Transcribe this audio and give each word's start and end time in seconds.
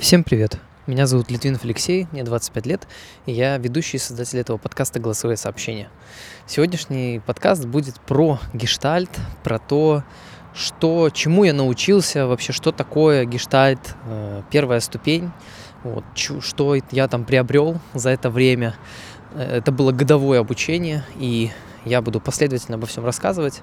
Всем 0.00 0.24
привет! 0.24 0.56
Меня 0.86 1.06
зовут 1.06 1.30
Литвинов 1.30 1.62
Алексей, 1.62 2.08
мне 2.10 2.24
25 2.24 2.64
лет, 2.64 2.88
и 3.26 3.32
я 3.32 3.58
ведущий 3.58 3.98
и 3.98 4.00
создатель 4.00 4.38
этого 4.38 4.56
подкаста 4.56 4.98
«Голосовые 4.98 5.36
сообщения». 5.36 5.90
Сегодняшний 6.46 7.20
подкаст 7.26 7.66
будет 7.66 8.00
про 8.00 8.38
гештальт, 8.54 9.10
про 9.44 9.58
то, 9.58 10.02
что, 10.54 11.10
чему 11.10 11.44
я 11.44 11.52
научился, 11.52 12.26
вообще, 12.26 12.54
что 12.54 12.72
такое 12.72 13.26
гештальт, 13.26 13.94
э, 14.06 14.40
первая 14.50 14.80
ступень, 14.80 15.32
вот, 15.84 16.04
что 16.16 16.76
я 16.90 17.06
там 17.06 17.26
приобрел 17.26 17.78
за 17.92 18.08
это 18.08 18.30
время. 18.30 18.76
Э, 19.34 19.58
это 19.58 19.70
было 19.70 19.92
годовое 19.92 20.40
обучение, 20.40 21.04
и 21.16 21.50
я 21.84 22.00
буду 22.00 22.20
последовательно 22.20 22.78
обо 22.78 22.86
всем 22.86 23.04
рассказывать 23.04 23.60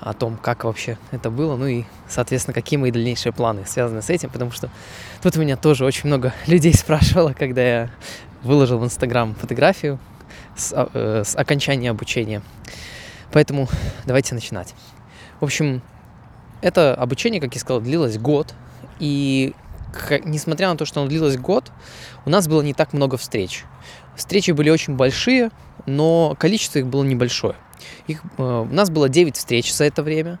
о 0.00 0.12
том, 0.12 0.36
как 0.36 0.64
вообще 0.64 0.98
это 1.10 1.30
было, 1.30 1.56
ну 1.56 1.66
и, 1.66 1.84
соответственно, 2.08 2.54
какие 2.54 2.78
мои 2.78 2.90
дальнейшие 2.90 3.32
планы 3.32 3.64
связаны 3.66 4.02
с 4.02 4.10
этим, 4.10 4.30
потому 4.30 4.50
что 4.50 4.70
тут 5.22 5.36
меня 5.36 5.56
тоже 5.56 5.84
очень 5.84 6.06
много 6.06 6.34
людей 6.46 6.74
спрашивало, 6.74 7.32
когда 7.32 7.62
я 7.62 7.90
выложил 8.42 8.78
в 8.78 8.84
Инстаграм 8.84 9.34
фотографию 9.34 9.98
с, 10.56 10.72
а, 10.72 10.88
э, 10.92 11.22
с 11.24 11.36
окончания 11.36 11.90
обучения. 11.90 12.42
Поэтому 13.32 13.68
давайте 14.04 14.34
начинать. 14.34 14.74
В 15.40 15.44
общем, 15.44 15.82
это 16.62 16.94
обучение, 16.94 17.40
как 17.40 17.54
я 17.54 17.60
сказал, 17.60 17.80
длилось 17.80 18.18
год, 18.18 18.54
и 18.98 19.54
несмотря 20.24 20.68
на 20.68 20.76
то, 20.76 20.84
что 20.84 21.00
оно 21.00 21.08
длилось 21.08 21.36
год, 21.36 21.70
у 22.26 22.30
нас 22.30 22.48
было 22.48 22.60
не 22.60 22.74
так 22.74 22.92
много 22.92 23.16
встреч. 23.16 23.64
Встречи 24.16 24.50
были 24.50 24.68
очень 24.68 24.96
большие, 24.96 25.50
но 25.86 26.36
количество 26.38 26.80
их 26.80 26.86
было 26.86 27.04
небольшое. 27.04 27.54
Их, 28.08 28.22
э, 28.36 28.42
у 28.42 28.74
нас 28.74 28.90
было 28.90 29.08
9 29.08 29.36
встреч 29.36 29.72
за 29.72 29.84
это 29.84 30.02
время. 30.02 30.38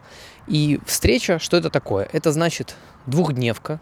И 0.48 0.80
встреча, 0.84 1.38
что 1.38 1.56
это 1.56 1.70
такое? 1.70 2.08
Это 2.12 2.32
значит 2.32 2.76
двухдневка, 3.06 3.80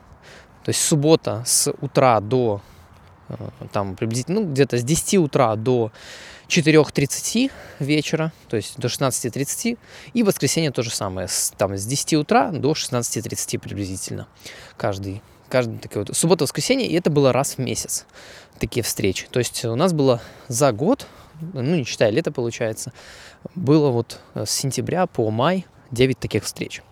то 0.64 0.68
есть 0.70 0.82
суббота 0.82 1.42
с 1.46 1.72
утра 1.80 2.20
до 2.20 2.60
э, 3.28 3.34
там 3.72 3.96
приблизительно, 3.96 4.40
ну, 4.40 4.50
где-то 4.52 4.78
с 4.78 4.84
10 4.84 5.18
утра 5.18 5.56
до 5.56 5.90
4.30 6.48 7.50
вечера, 7.78 8.32
то 8.48 8.56
есть 8.56 8.78
до 8.78 8.88
16.30, 8.88 9.78
и 10.12 10.22
воскресенье 10.22 10.70
то 10.70 10.82
же 10.82 10.90
самое, 10.90 11.28
с, 11.28 11.52
там 11.56 11.76
с 11.76 11.86
10 11.86 12.14
утра 12.14 12.50
до 12.50 12.72
16.30 12.72 13.58
приблизительно, 13.58 14.26
каждый, 14.76 15.22
каждый 15.48 15.78
такой 15.78 16.04
вот, 16.04 16.16
суббота-воскресенье, 16.16 16.86
и 16.86 16.94
это 16.94 17.10
было 17.10 17.32
раз 17.32 17.54
в 17.54 17.58
месяц, 17.58 18.06
такие 18.58 18.82
встречи. 18.82 19.26
То 19.30 19.38
есть 19.38 19.64
у 19.64 19.76
нас 19.76 19.92
было 19.92 20.20
за 20.48 20.72
год 20.72 21.06
ну 21.52 21.62
не 21.62 21.84
считая 21.84 22.10
лето 22.10 22.32
получается, 22.32 22.92
было 23.54 23.90
вот 23.90 24.20
с 24.34 24.50
сентября 24.50 25.06
по 25.06 25.30
май 25.30 25.66
9 25.90 26.18
таких 26.18 26.44
встреч. 26.44 26.82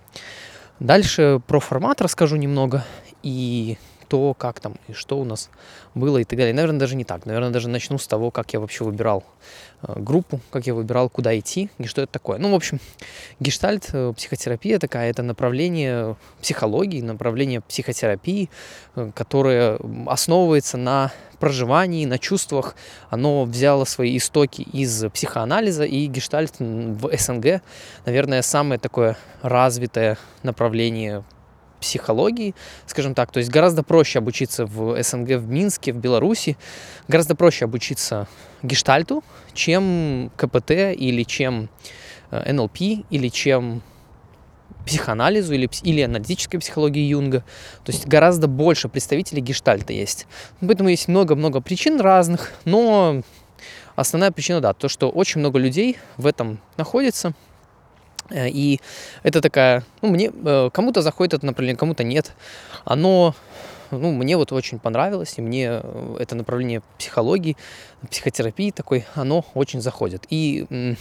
Дальше 0.80 1.40
про 1.46 1.60
формат 1.60 2.00
расскажу 2.00 2.36
немного 2.36 2.84
и 3.22 3.78
то, 4.12 4.34
как 4.34 4.60
там 4.60 4.74
и 4.88 4.92
что 4.92 5.18
у 5.18 5.24
нас 5.24 5.48
было 5.94 6.18
и 6.18 6.24
так 6.24 6.38
далее. 6.38 6.52
Наверное, 6.52 6.78
даже 6.78 6.96
не 6.96 7.04
так. 7.04 7.24
Наверное, 7.24 7.48
даже 7.48 7.70
начну 7.70 7.96
с 7.96 8.06
того, 8.06 8.30
как 8.30 8.52
я 8.52 8.60
вообще 8.60 8.84
выбирал 8.84 9.24
э, 9.80 9.94
группу, 9.96 10.38
как 10.50 10.66
я 10.66 10.74
выбирал, 10.74 11.08
куда 11.08 11.38
идти 11.38 11.70
и 11.78 11.86
что 11.86 12.02
это 12.02 12.12
такое. 12.12 12.36
Ну, 12.36 12.50
в 12.50 12.54
общем, 12.54 12.78
гештальт, 13.40 13.88
э, 13.94 14.12
психотерапия 14.14 14.78
такая, 14.78 15.08
это 15.08 15.22
направление 15.22 16.16
психологии, 16.42 17.00
направление 17.00 17.62
психотерапии, 17.62 18.50
э, 18.96 19.12
которое 19.14 19.78
основывается 20.06 20.76
на 20.76 21.10
проживании, 21.40 22.04
на 22.04 22.18
чувствах. 22.18 22.76
Оно 23.08 23.46
взяло 23.46 23.86
свои 23.86 24.18
истоки 24.18 24.60
из 24.60 25.06
психоанализа, 25.10 25.84
и 25.84 26.04
гештальт 26.04 26.56
в 26.58 27.16
СНГ, 27.16 27.62
наверное, 28.04 28.42
самое 28.42 28.78
такое 28.78 29.16
развитое 29.40 30.18
направление 30.42 31.24
психологии, 31.82 32.54
скажем 32.86 33.14
так. 33.14 33.30
То 33.30 33.38
есть 33.38 33.50
гораздо 33.50 33.82
проще 33.82 34.20
обучиться 34.20 34.64
в 34.64 35.02
СНГ, 35.02 35.38
в 35.38 35.48
Минске, 35.48 35.92
в 35.92 35.96
Беларуси, 35.96 36.56
гораздо 37.08 37.34
проще 37.34 37.66
обучиться 37.66 38.28
гештальту, 38.62 39.22
чем 39.52 40.30
КПТ 40.36 40.70
или 40.70 41.24
чем 41.24 41.68
э, 42.30 42.52
НЛП 42.52 42.80
или 43.10 43.28
чем 43.28 43.82
психоанализу 44.86 45.54
или, 45.54 45.68
или 45.82 46.00
аналитической 46.00 46.58
психологии 46.58 47.02
Юнга. 47.02 47.44
То 47.84 47.92
есть 47.92 48.06
гораздо 48.06 48.46
больше 48.46 48.88
представителей 48.88 49.42
гештальта 49.42 49.92
есть. 49.92 50.26
Поэтому 50.60 50.88
есть 50.88 51.08
много-много 51.08 51.60
причин 51.60 52.00
разных, 52.00 52.52
но 52.64 53.22
основная 53.96 54.30
причина, 54.30 54.60
да, 54.60 54.72
то, 54.72 54.88
что 54.88 55.10
очень 55.10 55.40
много 55.40 55.58
людей 55.58 55.98
в 56.16 56.26
этом 56.26 56.60
находится– 56.76 57.34
и 58.34 58.80
это 59.22 59.40
такая, 59.40 59.84
ну, 60.00 60.08
мне, 60.08 60.30
э, 60.32 60.70
кому-то 60.72 61.02
заходит 61.02 61.34
это 61.34 61.46
направление, 61.46 61.78
кому-то 61.78 62.04
нет. 62.04 62.32
Оно, 62.84 63.34
ну, 63.90 64.12
мне 64.12 64.36
вот 64.36 64.52
очень 64.52 64.78
понравилось, 64.78 65.34
и 65.36 65.42
мне 65.42 65.80
э, 65.82 66.16
это 66.20 66.34
направление 66.34 66.82
психологии, 66.98 67.56
психотерапии 68.10 68.70
такой, 68.70 69.04
оно 69.14 69.44
очень 69.54 69.80
заходит. 69.80 70.26
И 70.30 70.96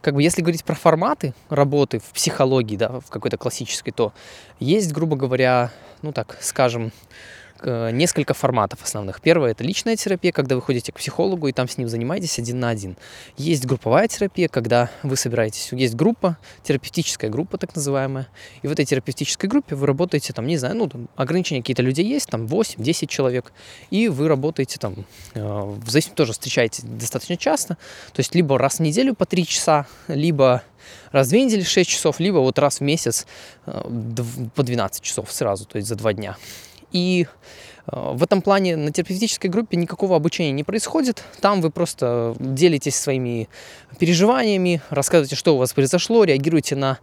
как 0.00 0.14
бы 0.14 0.22
если 0.22 0.42
говорить 0.42 0.64
про 0.64 0.74
форматы 0.74 1.34
работы 1.48 1.98
в 1.98 2.12
психологии, 2.12 2.76
да, 2.76 3.00
в 3.00 3.10
какой-то 3.10 3.36
классической, 3.36 3.92
то 3.92 4.12
есть, 4.60 4.92
грубо 4.92 5.16
говоря, 5.16 5.72
ну 6.02 6.12
так, 6.12 6.38
скажем, 6.40 6.92
Э, 6.92 7.45
несколько 7.64 8.34
форматов 8.34 8.82
основных. 8.82 9.20
Первое– 9.20 9.50
это 9.52 9.64
личная 9.64 9.96
терапия, 9.96 10.32
когда 10.32 10.56
вы 10.56 10.62
ходите 10.62 10.92
к 10.92 10.96
психологу 10.96 11.48
и 11.48 11.52
там 11.52 11.68
с 11.68 11.78
ним 11.78 11.88
занимаетесь 11.88 12.38
один 12.38 12.60
на 12.60 12.68
один. 12.68 12.96
Есть 13.36 13.64
групповая 13.64 14.08
терапия, 14.08 14.48
когда 14.48 14.90
вы 15.02 15.16
собираетесь, 15.16 15.72
есть 15.72 15.94
группа, 15.94 16.38
терапевтическая 16.62 17.30
группа 17.30 17.58
так 17.58 17.74
называемая, 17.74 18.28
и 18.62 18.68
в 18.68 18.72
этой 18.72 18.84
терапевтической 18.84 19.48
группе 19.48 19.74
вы 19.74 19.86
работаете, 19.86 20.32
там, 20.32 20.46
не 20.46 20.56
знаю, 20.56 20.76
ну, 20.76 20.88
там, 20.88 21.08
ограничения 21.16 21.60
какие-то 21.60 21.82
людей 21.82 22.04
есть, 22.04 22.28
там, 22.28 22.46
8-10 22.46 23.06
человек, 23.06 23.52
и 23.90 24.08
вы 24.08 24.28
работаете 24.28 24.78
там, 24.78 25.06
э, 25.34 25.40
в 25.42 25.88
зависимости 25.88 26.16
тоже 26.16 26.32
встречаете 26.32 26.82
достаточно 26.84 27.36
часто, 27.36 27.76
то 28.12 28.20
есть 28.20 28.34
либо 28.34 28.58
раз 28.58 28.76
в 28.76 28.80
неделю 28.80 29.14
по 29.14 29.26
3 29.26 29.46
часа, 29.46 29.86
либо 30.08 30.62
раз 31.12 31.28
в 31.28 31.30
две 31.30 31.44
недели 31.44 31.62
6 31.62 31.88
часов, 31.88 32.20
либо 32.20 32.38
вот 32.38 32.58
раз 32.58 32.78
в 32.78 32.80
месяц 32.82 33.26
э, 33.66 33.82
по 34.54 34.62
12 34.62 35.02
часов 35.02 35.32
сразу, 35.32 35.64
то 35.64 35.76
есть 35.76 35.88
за 35.88 35.96
два 35.96 36.12
дня. 36.12 36.36
И 36.96 37.26
э, 37.26 38.12
в 38.14 38.22
этом 38.22 38.40
плане 38.40 38.76
на 38.76 38.90
терапевтической 38.90 39.50
группе 39.50 39.76
никакого 39.76 40.16
обучения 40.16 40.52
не 40.52 40.64
происходит. 40.64 41.22
Там 41.40 41.60
вы 41.60 41.70
просто 41.70 42.34
делитесь 42.40 42.96
своими 42.96 43.48
переживаниями, 43.98 44.80
рассказываете, 44.88 45.36
что 45.36 45.54
у 45.54 45.58
вас 45.58 45.74
произошло, 45.74 46.24
реагируете 46.24 46.74
на 46.74 46.98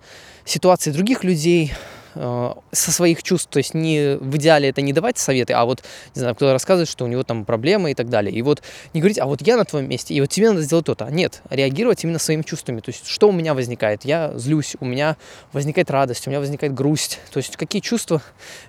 ситуации 0.45 0.91
других 0.91 1.23
людей, 1.23 1.73
со 2.15 2.91
своих 2.91 3.23
чувств, 3.23 3.49
то 3.49 3.57
есть 3.57 3.73
не 3.73 4.17
в 4.17 4.37
идеале 4.37 4.69
это 4.69 4.81
не 4.81 4.93
давать 4.93 5.17
советы, 5.17 5.53
а 5.53 5.65
вот, 5.65 5.83
не 6.15 6.19
знаю, 6.19 6.35
кто-то 6.35 6.53
рассказывает, 6.53 6.89
что 6.89 7.05
у 7.05 7.07
него 7.07 7.23
там 7.23 7.45
проблемы 7.45 7.91
и 7.91 7.93
так 7.93 8.09
далее. 8.09 8.33
И 8.33 8.41
вот 8.41 8.61
не 8.93 9.01
говорить, 9.01 9.19
а 9.19 9.25
вот 9.25 9.41
я 9.41 9.57
на 9.57 9.65
твоем 9.65 9.89
месте, 9.89 10.13
и 10.13 10.21
вот 10.21 10.29
тебе 10.29 10.49
надо 10.49 10.61
сделать 10.61 10.85
то-то. 10.85 11.07
Нет, 11.09 11.41
реагировать 11.49 12.03
именно 12.03 12.19
своими 12.19 12.41
чувствами. 12.43 12.79
То 12.81 12.89
есть 12.89 13.07
что 13.07 13.29
у 13.29 13.31
меня 13.31 13.53
возникает? 13.53 14.05
Я 14.05 14.33
злюсь, 14.35 14.75
у 14.79 14.85
меня 14.85 15.17
возникает 15.51 15.91
радость, 15.91 16.27
у 16.27 16.29
меня 16.29 16.39
возникает 16.39 16.73
грусть. 16.73 17.19
То 17.31 17.37
есть 17.37 17.57
какие 17.57 17.81
чувства 17.81 18.21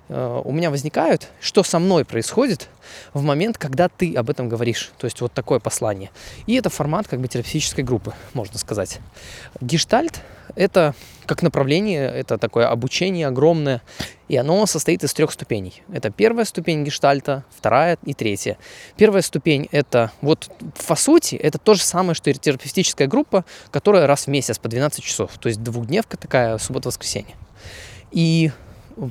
э, 0.09 0.41
у 0.43 0.51
меня 0.51 0.69
возникают, 0.69 1.27
что 1.39 1.63
со 1.63 1.79
мной 1.79 2.05
происходит 2.05 2.69
в 3.13 3.23
момент, 3.23 3.57
когда 3.57 3.89
ты 3.89 4.13
об 4.15 4.29
этом 4.29 4.49
говоришь. 4.49 4.91
То 4.97 5.05
есть 5.05 5.21
вот 5.21 5.33
такое 5.33 5.59
послание. 5.59 6.11
И 6.47 6.55
это 6.55 6.69
формат 6.69 7.07
как 7.07 7.19
бы 7.19 7.27
терапевтической 7.27 7.83
группы, 7.83 8.13
можно 8.33 8.57
сказать. 8.57 8.99
Гештальт– 9.61 10.21
это 10.55 10.95
как 11.25 11.41
направление, 11.41 12.07
это 12.07 12.37
такое 12.37 12.67
обучение 12.67 13.27
огромное, 13.27 13.81
и 14.27 14.37
оно 14.37 14.65
состоит 14.65 15.03
из 15.03 15.13
трех 15.13 15.31
ступеней. 15.31 15.81
Это 15.91 16.11
первая 16.11 16.45
ступень 16.45 16.83
гештальта, 16.83 17.43
вторая 17.55 17.97
и 18.05 18.13
третья. 18.13 18.57
Первая 18.95 19.21
ступень 19.21 19.67
это 19.71 20.11
вот 20.21 20.49
по 20.87 20.95
сути 20.95 21.35
это 21.35 21.57
то 21.57 21.73
же 21.73 21.81
самое, 21.81 22.15
что 22.15 22.29
и 22.29 22.33
терапевтическая 22.33 23.07
группа, 23.07 23.45
которая 23.71 24.07
раз 24.07 24.25
в 24.25 24.29
месяц 24.29 24.57
по 24.59 24.69
12 24.69 25.03
часов, 25.03 25.31
то 25.39 25.49
есть 25.49 25.61
двухдневка 25.63 26.17
такая, 26.17 26.57
суббота-воскресенье. 26.57 27.35
И 28.11 28.51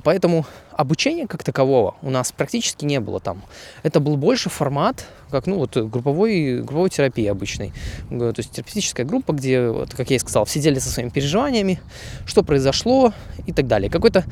Поэтому 0.03 0.47
обучения 0.73 1.27
как 1.27 1.45
такового 1.45 1.95
у 2.03 2.11
нас 2.11 2.33
практически 2.33 2.85
не 2.85 3.01
было 3.01 3.21
там. 3.21 3.43
Это 3.83 4.01
был 4.01 4.17
больше 4.17 4.49
формат, 4.49 5.07
как 5.31 5.47
ну 5.47 5.57
вот 5.57 5.77
групповой, 5.77 6.59
групповой 6.63 6.91
терапии 6.91 7.27
обычной. 7.27 7.73
То 8.09 8.35
есть 8.37 8.53
терапевтическая 8.53 9.05
группа, 9.05 9.33
где, 9.33 9.69
вот, 9.69 9.95
как 9.95 10.11
я 10.11 10.17
и 10.17 10.19
сказал, 10.19 10.47
сидели 10.47 10.79
со 10.79 10.89
своими 10.89 11.11
переживаниями, 11.11 11.81
что 12.27 12.43
произошло 12.43 13.13
и 13.47 13.53
так 13.53 13.67
далее. 13.67 13.91
Какой-то 13.91 14.25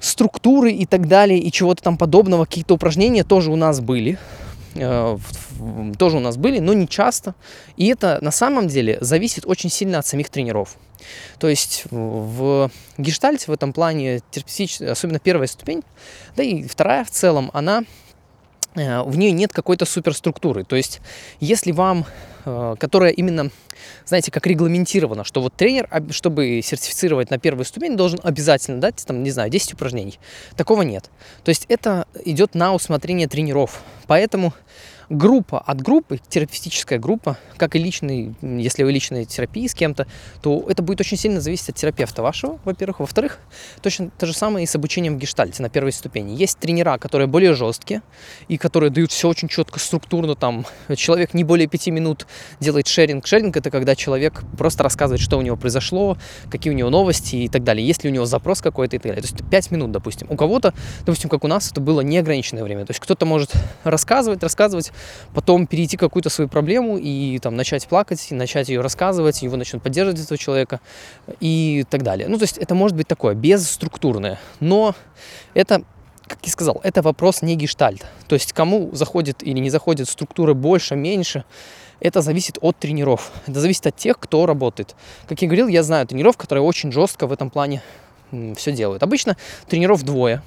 структуры 0.00 0.72
и 0.72 0.86
так 0.86 1.06
далее, 1.08 1.38
и 1.38 1.50
чего-то 1.52 1.82
там 1.82 1.96
подобного, 1.96 2.44
какие-то 2.44 2.74
упражнения 2.74 3.24
тоже 3.24 3.50
у 3.50 3.56
нас 3.56 3.80
были. 3.80 4.18
Э, 4.74 5.16
тоже 5.98 6.16
у 6.16 6.20
нас 6.20 6.36
были, 6.36 6.58
но 6.58 6.72
не 6.72 6.88
часто. 6.88 7.34
И 7.76 7.86
это 7.86 8.18
на 8.20 8.30
самом 8.30 8.68
деле 8.68 8.98
зависит 9.00 9.46
очень 9.46 9.70
сильно 9.70 9.98
от 9.98 10.06
самих 10.06 10.28
тренеров. 10.28 10.76
То 11.38 11.48
есть 11.48 11.84
в 11.90 12.70
гештальте 12.98 13.46
в 13.46 13.52
этом 13.52 13.72
плане 13.72 14.20
терапевтическая, 14.30 14.92
особенно 14.92 15.18
первая 15.18 15.46
ступень, 15.46 15.82
да 16.36 16.42
и 16.42 16.62
вторая 16.64 17.04
в 17.04 17.10
целом, 17.10 17.50
она 17.52 17.84
э, 18.74 19.02
в 19.02 19.16
нее 19.16 19.32
нет 19.32 19.52
какой-то 19.52 19.84
суперструктуры. 19.84 20.64
То 20.64 20.76
есть, 20.76 21.00
если 21.40 21.72
вам, 21.72 22.06
э, 22.44 22.76
которая 22.78 23.12
именно, 23.12 23.50
знаете, 24.04 24.30
как 24.30 24.46
регламентирована, 24.46 25.24
что 25.24 25.40
вот 25.42 25.54
тренер, 25.54 25.88
чтобы 26.10 26.60
сертифицировать 26.62 27.30
на 27.30 27.38
первую 27.38 27.64
ступень, 27.64 27.96
должен 27.96 28.20
обязательно 28.22 28.80
дать, 28.80 29.04
там, 29.06 29.22
не 29.22 29.30
знаю, 29.30 29.50
10 29.50 29.74
упражнений. 29.74 30.18
Такого 30.56 30.82
нет. 30.82 31.10
То 31.44 31.50
есть, 31.50 31.66
это 31.68 32.06
идет 32.24 32.54
на 32.54 32.74
усмотрение 32.74 33.28
тренеров. 33.28 33.82
Поэтому 34.06 34.52
группа 35.08 35.58
от 35.58 35.80
группы, 35.82 36.18
терапевтическая 36.28 36.98
группа, 36.98 37.38
как 37.56 37.76
и 37.76 37.78
личный, 37.78 38.34
если 38.40 38.82
вы 38.82 38.92
личной 38.92 39.24
терапии 39.24 39.66
с 39.66 39.74
кем-то, 39.74 40.06
то 40.42 40.64
это 40.68 40.82
будет 40.82 41.00
очень 41.00 41.16
сильно 41.16 41.40
зависеть 41.40 41.70
от 41.70 41.76
терапевта 41.76 42.22
вашего, 42.22 42.58
во-первых. 42.64 43.00
Во-вторых, 43.00 43.38
точно 43.82 44.10
то 44.10 44.26
же 44.26 44.32
самое 44.32 44.64
и 44.64 44.66
с 44.66 44.74
обучением 44.74 45.16
в 45.16 45.18
гештальте 45.18 45.62
на 45.62 45.68
первой 45.68 45.92
ступени. 45.92 46.32
Есть 46.32 46.58
тренера, 46.58 46.98
которые 46.98 47.28
более 47.28 47.54
жесткие 47.54 48.02
и 48.48 48.58
которые 48.58 48.90
дают 48.90 49.12
все 49.12 49.28
очень 49.28 49.48
четко, 49.48 49.78
структурно. 49.78 50.34
Там 50.34 50.66
человек 50.96 51.34
не 51.34 51.44
более 51.44 51.68
пяти 51.68 51.90
минут 51.90 52.26
делает 52.60 52.86
шеринг. 52.86 53.26
Шеринг 53.26 53.56
это 53.56 53.70
когда 53.70 53.94
человек 53.94 54.42
просто 54.58 54.82
рассказывает, 54.82 55.20
что 55.20 55.38
у 55.38 55.42
него 55.42 55.56
произошло, 55.56 56.18
какие 56.50 56.72
у 56.72 56.76
него 56.76 56.90
новости 56.90 57.36
и 57.36 57.48
так 57.48 57.64
далее. 57.64 57.86
Есть 57.86 58.04
ли 58.04 58.10
у 58.10 58.12
него 58.12 58.26
запрос 58.26 58.60
какой-то 58.60 58.96
и 58.96 58.98
так 58.98 59.12
далее. 59.12 59.22
То 59.22 59.28
есть 59.28 59.50
пять 59.50 59.70
минут, 59.70 59.92
допустим. 59.92 60.26
У 60.30 60.36
кого-то, 60.36 60.74
допустим, 61.00 61.30
как 61.30 61.44
у 61.44 61.48
нас, 61.48 61.70
это 61.70 61.80
было 61.80 62.00
неограниченное 62.00 62.64
время. 62.64 62.84
То 62.86 62.90
есть 62.90 63.00
кто-то 63.00 63.26
может 63.26 63.52
рассказывать, 63.84 64.42
рассказывать, 64.42 64.92
потом 65.34 65.66
перейти 65.66 65.96
какую-то 65.96 66.30
свою 66.30 66.48
проблему 66.48 66.98
и 66.98 67.38
там 67.38 67.56
начать 67.56 67.86
плакать, 67.86 68.26
и 68.30 68.34
начать 68.34 68.68
ее 68.68 68.80
рассказывать, 68.80 69.42
его 69.42 69.56
начнут 69.56 69.82
поддерживать 69.82 70.20
этого 70.20 70.38
человека 70.38 70.80
и 71.40 71.84
так 71.90 72.02
далее. 72.02 72.28
Ну, 72.28 72.38
то 72.38 72.44
есть 72.44 72.58
это 72.58 72.74
может 72.74 72.96
быть 72.96 73.08
такое, 73.08 73.34
безструктурное. 73.34 74.38
Но 74.60 74.94
это 75.54 75.82
как 76.26 76.38
я 76.42 76.50
сказал, 76.50 76.80
это 76.82 77.02
вопрос 77.02 77.42
не 77.42 77.54
гештальт. 77.54 78.04
То 78.26 78.34
есть 78.34 78.52
кому 78.52 78.90
заходит 78.92 79.44
или 79.44 79.60
не 79.60 79.70
заходит 79.70 80.08
структуры 80.08 80.54
больше, 80.54 80.96
меньше, 80.96 81.44
это 82.00 82.20
зависит 82.20 82.58
от 82.60 82.76
тренеров. 82.76 83.32
Это 83.46 83.60
зависит 83.60 83.86
от 83.86 83.96
тех, 83.96 84.18
кто 84.18 84.44
работает. 84.46 84.94
Как 85.28 85.40
я 85.40 85.48
говорил, 85.48 85.68
я 85.68 85.82
знаю 85.82 86.06
тренеров, 86.06 86.36
которые 86.36 86.62
очень 86.62 86.92
жестко 86.92 87.26
в 87.26 87.32
этом 87.32 87.50
плане 87.50 87.82
все 88.56 88.72
делают. 88.72 89.02
Обычно 89.02 89.36
тренеров 89.68 90.02
двое. 90.02 90.42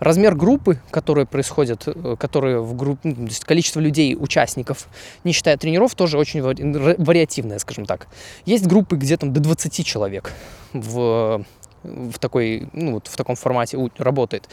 Размер 0.00 0.34
группы, 0.34 0.78
которые 0.90 1.26
происходят, 1.26 1.84
э, 1.86 2.16
которые 2.18 2.60
в 2.60 2.74
группе, 2.76 3.00
ну, 3.08 3.14
то 3.14 3.22
есть 3.22 3.44
количество 3.44 3.80
людей, 3.80 4.16
участников, 4.18 4.88
не 5.24 5.32
считая 5.32 5.56
тренеров, 5.56 5.94
тоже 5.94 6.18
очень 6.18 6.42
вариативное, 6.42 7.58
скажем 7.58 7.86
так. 7.86 8.08
Есть 8.44 8.66
группы, 8.66 8.96
где 8.96 9.16
там 9.16 9.32
до 9.32 9.40
20 9.40 9.86
человек 9.86 10.32
в, 10.72 11.44
в, 11.82 12.18
такой, 12.18 12.68
ну, 12.72 12.94
вот 12.94 13.06
в 13.06 13.16
таком 13.16 13.36
формате 13.36 13.78
работает. 13.96 14.48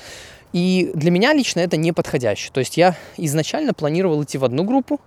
И 0.54 0.92
для 0.96 1.12
меня 1.12 1.34
лично 1.34 1.60
это 1.60 1.78
не 1.78 1.92
подходяще. 1.92 2.50
То 2.52 2.60
есть 2.60 2.78
я 2.78 2.96
изначально 3.18 3.74
планировал 3.74 4.24
идти 4.24 4.38
в 4.38 4.46
одну 4.46 4.64
группу, 4.64 5.00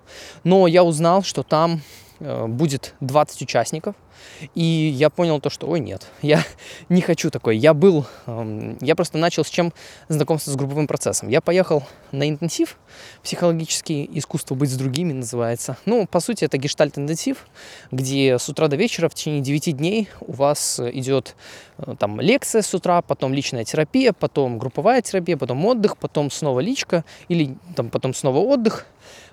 но 0.44 0.66
я 0.66 0.84
узнал, 0.84 1.22
что 1.22 1.42
там 1.42 1.80
будет 2.20 2.94
20 3.00 3.42
участников. 3.42 3.94
И 4.54 4.62
я 4.62 5.10
понял 5.10 5.40
то, 5.40 5.50
что, 5.50 5.66
ой, 5.66 5.80
нет, 5.80 6.06
я 6.22 6.44
не 6.88 7.00
хочу 7.00 7.30
такой. 7.30 7.56
Я 7.56 7.74
был, 7.74 8.06
эм, 8.26 8.76
я 8.80 8.94
просто 8.94 9.18
начал 9.18 9.44
с 9.44 9.50
чем 9.50 9.72
знакомство 10.08 10.50
с 10.50 10.56
групповым 10.56 10.86
процессом. 10.86 11.28
Я 11.28 11.40
поехал 11.40 11.82
на 12.10 12.28
интенсив, 12.28 12.78
психологический 13.22 14.08
искусство 14.12 14.54
быть 14.54 14.70
с 14.70 14.76
другими 14.76 15.12
называется. 15.12 15.76
Ну, 15.86 16.06
по 16.06 16.20
сути, 16.20 16.44
это 16.44 16.58
гештальт-интенсив, 16.58 17.46
где 17.90 18.38
с 18.38 18.48
утра 18.48 18.68
до 18.68 18.76
вечера 18.76 19.08
в 19.08 19.14
течение 19.14 19.40
9 19.40 19.76
дней 19.76 20.08
у 20.20 20.32
вас 20.32 20.80
идет 20.80 21.36
э, 21.78 21.94
там 21.98 22.20
лекция 22.20 22.62
с 22.62 22.74
утра, 22.74 23.02
потом 23.02 23.32
личная 23.32 23.64
терапия, 23.64 24.12
потом 24.12 24.58
групповая 24.58 25.02
терапия, 25.02 25.36
потом 25.36 25.64
отдых, 25.64 25.96
потом 25.96 26.30
снова 26.30 26.60
личка 26.60 27.04
или 27.28 27.56
там 27.76 27.90
потом 27.90 28.14
снова 28.14 28.38
отдых 28.38 28.86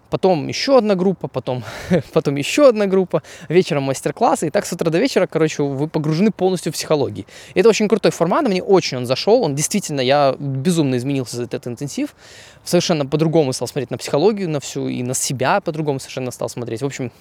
потом 0.09 0.47
еще 0.47 0.77
одна 0.77 0.95
группа, 0.95 1.27
потом, 1.27 1.63
потом 2.13 2.35
еще 2.35 2.67
одна 2.67 2.87
группа, 2.87 3.23
вечером 3.47 3.83
мастер-классы, 3.83 4.47
и 4.47 4.49
так 4.49 4.65
с 4.65 4.73
утра 4.73 4.89
до 4.89 4.99
вечера, 4.99 5.27
короче, 5.27 5.63
вы 5.63 5.87
погружены 5.87 6.31
полностью 6.31 6.71
в 6.71 6.75
психологию. 6.75 7.25
И 7.53 7.59
это 7.59 7.69
очень 7.69 7.87
крутой 7.87 8.11
формат, 8.11 8.47
мне 8.47 8.63
очень 8.63 8.97
он 8.97 9.05
зашел, 9.05 9.43
он 9.43 9.55
действительно, 9.55 10.01
я 10.01 10.35
безумно 10.39 10.95
изменился 10.95 11.37
за 11.37 11.43
этот 11.43 11.67
интенсив, 11.67 12.15
совершенно 12.63 13.05
по-другому 13.05 13.53
стал 13.53 13.67
смотреть 13.67 13.91
на 13.91 13.97
психологию, 13.97 14.49
на 14.49 14.59
всю, 14.59 14.87
и 14.87 15.03
на 15.03 15.13
себя 15.13 15.61
по-другому 15.61 15.99
совершенно 15.99 16.31
стал 16.31 16.49
смотреть, 16.49 16.81
в 16.81 16.85
общем, 16.85 17.11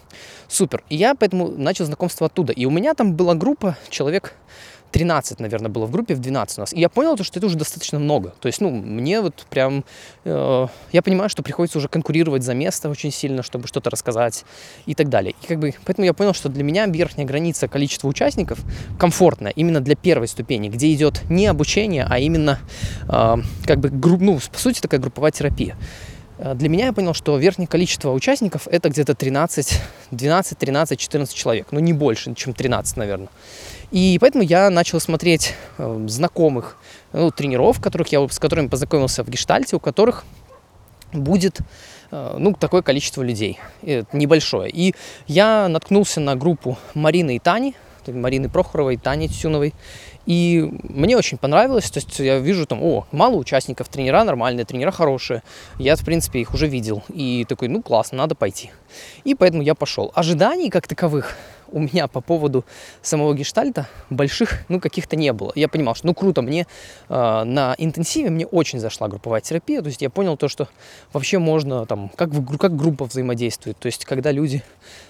супер. 0.49 0.83
И 0.89 0.97
я 0.97 1.15
поэтому 1.15 1.49
начал 1.49 1.85
знакомство 1.85 2.27
оттуда, 2.27 2.53
и 2.53 2.65
у 2.65 2.71
меня 2.71 2.95
там 2.95 3.15
была 3.15 3.35
группа, 3.35 3.77
человек 3.91 4.35
13, 4.91 5.41
наверное, 5.41 5.71
было 5.71 5.87
в 5.87 5.91
группе, 5.91 6.15
в 6.15 6.21
12 6.21 6.59
у 6.59 6.61
нас. 6.61 6.73
И 6.73 6.81
я 6.81 6.89
понял, 6.89 7.17
что 7.23 7.39
это 7.39 7.47
уже 7.47 7.57
достаточно 7.57 7.99
много. 7.99 8.35
То 8.41 8.47
есть, 8.47 8.61
ну, 8.61 8.71
мне 8.71 9.21
вот 9.21 9.47
прям... 9.51 9.85
Э, 10.25 10.67
я 10.93 11.03
понимаю, 11.03 11.29
что 11.29 11.43
приходится 11.43 11.79
уже 11.79 11.89
конкурировать 11.89 12.43
за 12.43 12.55
место 12.55 12.89
очень 12.89 13.11
сильно, 13.11 13.43
чтобы 13.43 13.67
что-то 13.69 13.91
рассказать 13.91 14.45
и 14.87 14.95
так 14.95 15.09
далее. 15.09 15.35
И 15.43 15.47
как 15.47 15.59
бы, 15.59 15.75
поэтому 15.85 16.05
я 16.05 16.15
понял, 16.15 16.33
что 16.33 16.49
для 16.49 16.63
меня 16.63 16.87
верхняя 16.87 17.27
граница 17.27 17.69
количества 17.69 18.09
участников 18.09 18.59
комфортная 18.99 19.53
именно 19.53 19.81
для 19.81 19.97
первой 19.97 20.29
ступени, 20.29 20.69
где 20.69 20.93
идет 20.93 21.23
не 21.29 21.47
обучение, 21.47 22.07
а 22.09 22.19
именно 22.19 22.59
э, 23.09 23.37
как 23.67 23.79
бы, 23.81 23.89
групп, 23.89 24.21
ну, 24.21 24.39
по 24.53 24.59
сути, 24.59 24.81
такая 24.81 25.01
групповая 25.01 25.33
терапия. 25.33 25.77
Э, 26.39 26.55
для 26.55 26.69
меня 26.69 26.87
я 26.87 26.93
понял, 26.93 27.15
что 27.15 27.37
верхнее 27.37 27.67
количество 27.67 28.13
участников 28.13 28.69
это 28.69 28.89
где-то 28.89 29.15
13, 29.15 29.81
12, 30.11 30.59
13, 30.59 30.99
14 30.99 31.35
человек. 31.35 31.69
Ну, 31.71 31.81
не 31.81 31.93
больше, 31.93 32.35
чем 32.35 32.55
13, 32.55 32.97
наверное. 32.97 33.29
И 33.91 34.19
поэтому 34.21 34.45
я 34.45 34.71
начал 34.71 35.01
смотреть 35.01 35.55
э, 35.79 36.05
знакомых 36.09 36.77
ну, 37.13 37.31
тренеров, 37.31 37.81
которых 37.81 38.09
я, 38.09 38.27
с 38.29 38.39
которыми 38.39 38.69
познакомился 38.69 39.25
в 39.25 39.29
гештальте, 39.29 39.77
у 39.77 39.81
которых 39.81 40.25
будет 41.13 41.61
э, 42.11 42.37
ну, 42.39 42.53
такое 42.53 42.83
количество 42.83 43.23
людей, 43.23 43.59
небольшое. 44.13 44.71
И 44.71 44.95
я 45.27 45.69
наткнулся 45.69 46.21
на 46.21 46.37
группу 46.37 46.77
Марины 46.95 47.37
и 47.37 47.39
Тани, 47.39 47.75
Марины 48.07 48.49
Прохоровой, 48.49 48.97
Тани 48.97 49.29
Тюновой. 49.29 49.75
И 50.27 50.69
мне 50.83 51.17
очень 51.17 51.39
понравилось, 51.39 51.91
то 51.91 52.01
есть 52.01 52.19
я 52.19 52.39
вижу 52.39 52.67
там, 52.67 52.83
о, 52.83 53.07
мало 53.13 53.37
участников, 53.37 53.89
тренера 53.89 54.25
нормальные, 54.25 54.67
тренера 54.67 54.91
хорошие. 54.91 55.43
Я, 55.79 55.97
в 55.97 56.05
принципе, 56.05 56.41
их 56.41 56.53
уже 56.53 56.67
видел. 56.67 57.03
И 57.09 57.47
такой, 57.49 57.69
ну 57.69 57.83
классно, 57.83 58.19
надо 58.19 58.35
пойти. 58.35 58.71
И 59.25 59.35
поэтому 59.35 59.63
я 59.63 59.75
пошел. 59.75 60.13
Ожиданий 60.15 60.69
как 60.69 60.87
таковых 60.87 61.35
у 61.73 61.81
меня 61.81 62.09
по 62.09 62.21
поводу 62.21 62.65
самого 63.03 63.35
гештальта 63.35 63.89
больших, 64.11 64.65
ну, 64.69 64.81
каких-то 64.81 65.17
не 65.17 65.33
было. 65.33 65.53
Я 65.55 65.69
понимал, 65.69 65.95
что, 65.95 66.07
ну, 66.07 66.15
круто, 66.15 66.43
мне 66.43 66.67
э, 67.09 67.43
на 67.45 67.75
интенсиве 67.79 68.31
мне 68.31 68.47
очень 68.47 68.79
зашла 68.79 69.09
групповая 69.09 69.41
терапия, 69.41 69.81
то 69.83 69.89
есть 69.89 70.03
я 70.03 70.11
понял 70.11 70.37
то, 70.37 70.49
что 70.49 70.69
вообще 71.13 71.39
можно 71.39 71.87
там, 71.87 72.11
как, 72.11 72.31
как 72.59 72.77
группа 72.77 73.05
взаимодействует, 73.05 73.79
то 73.79 73.87
есть 73.87 74.05
когда 74.05 74.33
люди 74.33 74.63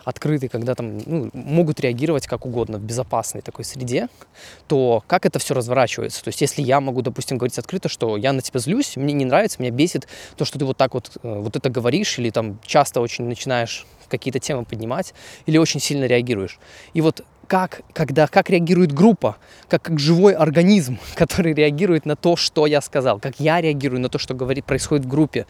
открыты, 0.05 0.49
когда 0.49 0.75
там 0.75 0.99
ну, 1.05 1.31
могут 1.33 1.81
реагировать 1.81 2.27
как 2.27 2.47
угодно 2.47 2.79
в 2.79 2.83
безопасной 2.83 3.43
такой 3.43 3.65
среде, 3.65 4.09
то 4.67 5.05
как 5.07 5.27
это 5.27 5.39
все 5.39 5.55
разворачивается? 5.55 6.25
То 6.25 6.29
есть 6.29 6.41
если 6.41 6.63
я 6.63 6.81
могу, 6.81 7.03
допустим, 7.03 7.39
говорить 7.39 7.59
открыто, 7.59 7.89
что 7.89 8.17
я 8.17 8.33
на 8.33 8.41
тебя 8.41 8.61
злюсь, 8.61 8.97
мне 8.97 9.13
не 9.13 9.25
нравится, 9.25 9.61
меня 9.61 9.71
бесит 9.71 10.09
то, 10.37 10.45
что 10.45 10.59
ты 10.59 10.65
вот 10.65 10.77
так 10.77 10.95
вот, 10.95 11.11
э, 11.23 11.41
вот 11.41 11.57
это 11.57 11.71
говоришь 11.71 12.19
или 12.19 12.31
там 12.31 12.59
часто 12.65 13.01
очень 13.01 13.25
начинаешь 13.25 13.87
какие-то 14.09 14.39
темы 14.39 14.65
поднимать 14.65 15.15
или 15.47 15.59
очень 15.59 15.81
сильно 15.81 16.05
реагируешь. 16.05 16.59
И 16.95 17.01
вот 17.01 17.25
как, 17.49 17.81
когда, 17.95 18.27
как 18.27 18.51
реагирует 18.51 18.93
группа, 18.93 19.37
как, 19.69 19.83
как 19.83 19.99
живой 19.99 20.35
организм, 20.35 20.99
который 21.15 21.55
реагирует 21.55 22.07
на 22.07 22.15
то, 22.15 22.37
что 22.37 22.67
я 22.67 22.81
сказал, 22.81 23.19
как 23.19 23.41
я 23.41 23.61
реагирую 23.61 24.01
на 24.01 24.09
то, 24.09 24.19
что 24.19 24.35
говорит, 24.35 24.65
происходит 24.65 25.07
в 25.07 25.09
группе 25.09 25.47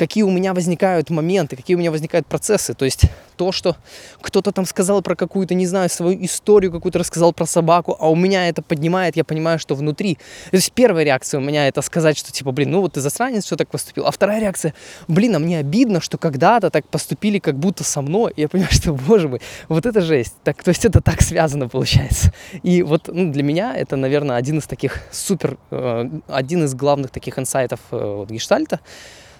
какие 0.00 0.22
у 0.22 0.30
меня 0.30 0.54
возникают 0.54 1.10
моменты, 1.10 1.56
какие 1.56 1.76
у 1.76 1.78
меня 1.78 1.90
возникают 1.90 2.26
процессы. 2.26 2.72
То 2.72 2.86
есть 2.86 3.04
то, 3.36 3.52
что 3.52 3.76
кто-то 4.22 4.50
там 4.50 4.64
сказал 4.64 5.02
про 5.02 5.14
какую-то, 5.14 5.54
не 5.54 5.66
знаю, 5.66 5.90
свою 5.90 6.24
историю 6.24 6.72
какую-то 6.72 6.98
рассказал 6.98 7.34
про 7.34 7.44
собаку, 7.44 7.94
а 8.00 8.08
у 8.08 8.16
меня 8.16 8.48
это 8.48 8.62
поднимает, 8.62 9.16
я 9.16 9.24
понимаю, 9.24 9.58
что 9.58 9.74
внутри. 9.74 10.14
То 10.50 10.56
есть 10.56 10.72
первая 10.72 11.04
реакция 11.04 11.38
у 11.38 11.42
меня 11.42 11.68
это 11.68 11.82
сказать, 11.82 12.16
что 12.16 12.32
типа, 12.32 12.50
блин, 12.52 12.70
ну 12.70 12.80
вот 12.80 12.94
ты 12.94 13.02
засранец, 13.02 13.44
что 13.44 13.56
так 13.56 13.68
поступил. 13.68 14.06
А 14.06 14.10
вторая 14.10 14.40
реакция, 14.40 14.72
блин, 15.06 15.36
а 15.36 15.38
мне 15.38 15.58
обидно, 15.58 16.00
что 16.00 16.16
когда-то 16.16 16.70
так 16.70 16.88
поступили, 16.88 17.38
как 17.38 17.58
будто 17.58 17.84
со 17.84 18.00
мной. 18.00 18.32
И 18.36 18.40
я 18.40 18.48
понимаю, 18.48 18.72
что, 18.72 18.94
боже 18.94 19.28
мой, 19.28 19.42
вот 19.68 19.84
это 19.84 20.00
жесть. 20.00 20.34
Так, 20.44 20.64
то 20.64 20.70
есть 20.70 20.86
это 20.86 21.02
так 21.02 21.20
связано 21.20 21.68
получается. 21.68 22.32
И 22.62 22.82
вот 22.82 23.10
ну, 23.12 23.30
для 23.30 23.42
меня 23.42 23.76
это, 23.76 23.96
наверное, 23.96 24.36
один 24.36 24.58
из 24.58 24.66
таких 24.66 25.02
супер, 25.12 25.58
э, 25.70 26.08
один 26.26 26.64
из 26.64 26.74
главных 26.74 27.10
таких 27.10 27.38
инсайтов 27.38 27.80
э, 27.90 28.14
вот, 28.16 28.30
гештальта 28.30 28.80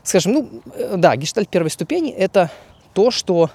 скажем, 0.02 0.32
ну, 0.32 0.50
э, 0.74 0.94
да, 0.96 1.16
гештальт 1.16 1.48
первой 1.48 1.70
ступени– 1.70 2.10
это 2.18 2.50
то, 2.94 3.10
что 3.10 3.50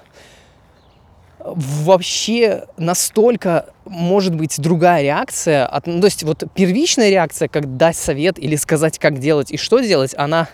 вообще 1.38 2.64
настолько 2.76 3.66
может 3.84 4.34
быть 4.34 4.60
другая 4.60 5.02
реакция. 5.02 5.66
От, 5.66 5.86
ну, 5.86 6.00
то 6.00 6.06
есть 6.06 6.22
вот 6.24 6.44
первичная 6.54 7.10
реакция, 7.10 7.48
как 7.48 7.76
дать 7.76 7.96
совет 7.96 8.38
или 8.38 8.56
сказать, 8.56 8.98
как 8.98 9.18
делать 9.18 9.52
и 9.52 9.56
что 9.56 9.78
делать, 9.80 10.14
она 10.16 10.48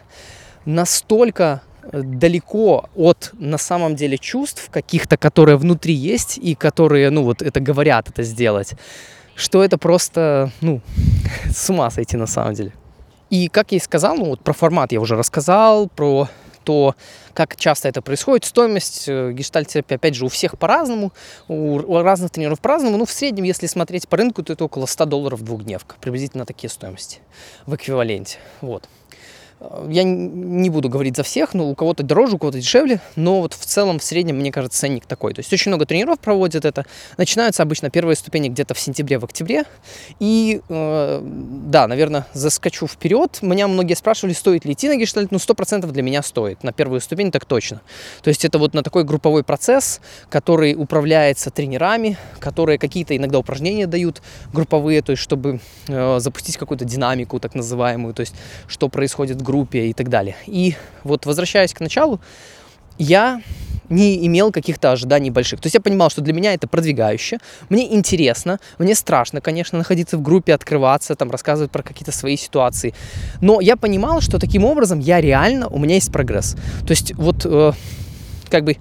настолько 0.64 1.62
далеко 1.92 2.88
от 2.94 3.30
на 3.32 3.58
самом 3.58 3.96
деле 3.96 4.18
чувств 4.18 4.68
каких-то, 4.70 5.16
которые 5.16 5.56
внутри 5.56 5.94
есть 5.94 6.38
и 6.38 6.54
которые, 6.54 7.10
ну 7.10 7.24
вот 7.24 7.42
это 7.42 7.60
говорят 7.60 8.08
это 8.08 8.22
сделать, 8.22 8.74
что 9.34 9.64
это 9.64 9.78
просто, 9.78 10.52
ну, 10.60 10.80
с 11.50 11.70
ума 11.70 11.90
сойти 11.90 12.16
на 12.16 12.26
самом 12.26 12.54
деле. 12.54 12.72
И 13.32 13.48
как 13.48 13.72
я 13.72 13.78
и 13.78 13.80
сказал, 13.80 14.16
ну 14.16 14.26
вот 14.26 14.40
про 14.42 14.52
формат 14.52 14.92
я 14.92 15.00
уже 15.00 15.16
рассказал, 15.16 15.88
про 15.88 16.28
то 16.64 16.94
как 17.32 17.56
часто 17.56 17.88
это 17.88 18.02
происходит. 18.02 18.44
Стоимость 18.44 19.08
э, 19.08 19.32
гештальт-терапии, 19.32 19.94
опять 19.94 20.14
же, 20.14 20.26
у 20.26 20.28
всех 20.28 20.58
по-разному, 20.58 21.14
у, 21.48 21.76
у 21.78 22.02
разных 22.02 22.30
тренеров 22.30 22.60
по-разному. 22.60 22.98
Ну, 22.98 23.06
в 23.06 23.10
среднем, 23.10 23.44
если 23.44 23.66
смотреть 23.68 24.06
по 24.06 24.18
рынку, 24.18 24.42
то 24.42 24.52
это 24.52 24.66
около 24.66 24.84
100 24.84 25.06
долларов 25.06 25.42
двухдневка. 25.42 25.96
Приблизительно 25.98 26.44
такие 26.44 26.68
стоимости 26.68 27.20
в 27.64 27.74
эквиваленте. 27.74 28.36
Вот. 28.60 28.86
Я 29.88 30.02
не 30.04 30.70
буду 30.70 30.88
говорить 30.88 31.16
за 31.16 31.22
всех, 31.22 31.54
но 31.54 31.68
у 31.68 31.74
кого-то 31.74 32.02
дороже, 32.02 32.36
у 32.36 32.38
кого-то 32.38 32.58
дешевле, 32.58 33.00
но 33.16 33.40
вот 33.40 33.54
в 33.54 33.64
целом, 33.64 33.98
в 33.98 34.04
среднем, 34.04 34.36
мне 34.36 34.50
кажется, 34.50 34.80
ценник 34.80 35.06
такой. 35.06 35.34
То 35.34 35.40
есть 35.40 35.52
очень 35.52 35.70
много 35.70 35.86
тренеров 35.86 36.18
проводят 36.18 36.64
это. 36.64 36.84
Начинаются 37.16 37.62
обычно 37.62 37.90
первые 37.90 38.16
ступени 38.16 38.48
где-то 38.48 38.74
в 38.74 38.80
сентябре, 38.80 39.18
в 39.18 39.24
октябре. 39.24 39.64
И, 40.18 40.60
э, 40.68 41.20
да, 41.22 41.86
наверное, 41.86 42.26
заскочу 42.32 42.86
вперед. 42.86 43.38
Меня 43.42 43.68
многие 43.68 43.94
спрашивали, 43.94 44.32
стоит 44.32 44.64
ли 44.64 44.72
идти 44.72 44.88
на 44.88 44.96
гештальт. 44.96 45.30
Ну, 45.30 45.38
100% 45.38 45.90
для 45.90 46.02
меня 46.02 46.22
стоит. 46.22 46.64
На 46.64 46.72
первую 46.72 47.00
ступень 47.00 47.30
так 47.30 47.44
точно. 47.44 47.80
То 48.22 48.28
есть 48.28 48.44
это 48.44 48.58
вот 48.58 48.74
на 48.74 48.82
такой 48.82 49.04
групповой 49.04 49.44
процесс, 49.44 50.00
который 50.28 50.74
управляется 50.74 51.50
тренерами, 51.50 52.16
которые 52.40 52.78
какие-то 52.78 53.16
иногда 53.16 53.38
упражнения 53.38 53.86
дают 53.86 54.22
групповые, 54.52 55.02
то 55.02 55.12
есть 55.12 55.22
чтобы 55.22 55.60
э, 55.88 56.18
запустить 56.18 56.56
какую-то 56.56 56.84
динамику 56.84 57.38
так 57.38 57.54
называемую, 57.54 58.14
то 58.14 58.20
есть 58.20 58.34
что 58.66 58.88
происходит 58.88 59.40
в 59.40 59.42
группе 59.42 59.51
и 59.60 59.92
так 59.92 60.08
далее. 60.08 60.36
И 60.46 60.74
вот 61.04 61.26
возвращаясь 61.26 61.72
к 61.72 61.80
началу, 61.80 62.20
я 62.98 63.40
не 63.88 64.26
имел 64.26 64.50
каких-то 64.52 64.92
ожиданий 64.92 65.30
больших. 65.30 65.60
То 65.60 65.66
есть 65.66 65.74
я 65.74 65.80
понимал, 65.80 66.10
что 66.10 66.22
для 66.22 66.32
меня 66.32 66.54
это 66.54 66.66
продвигающе, 66.66 67.38
мне 67.68 67.94
интересно, 67.94 68.58
мне 68.78 68.94
страшно, 68.94 69.40
конечно, 69.40 69.78
находиться 69.78 70.16
в 70.16 70.22
группе, 70.22 70.54
открываться, 70.54 71.14
там, 71.14 71.30
рассказывать 71.30 71.70
про 71.70 71.82
какие-то 71.82 72.12
свои 72.12 72.36
ситуации. 72.36 72.94
Но 73.40 73.60
я 73.60 73.76
понимал, 73.76 74.20
что 74.20 74.38
таким 74.38 74.64
образом 74.64 74.98
я 74.98 75.20
реально, 75.20 75.68
у 75.68 75.78
меня 75.78 75.96
есть 75.96 76.10
прогресс. 76.12 76.56
То 76.86 76.90
есть 76.90 77.14
вот 77.16 77.44
э, 77.44 77.72
как 78.48 78.64
бы 78.64 78.76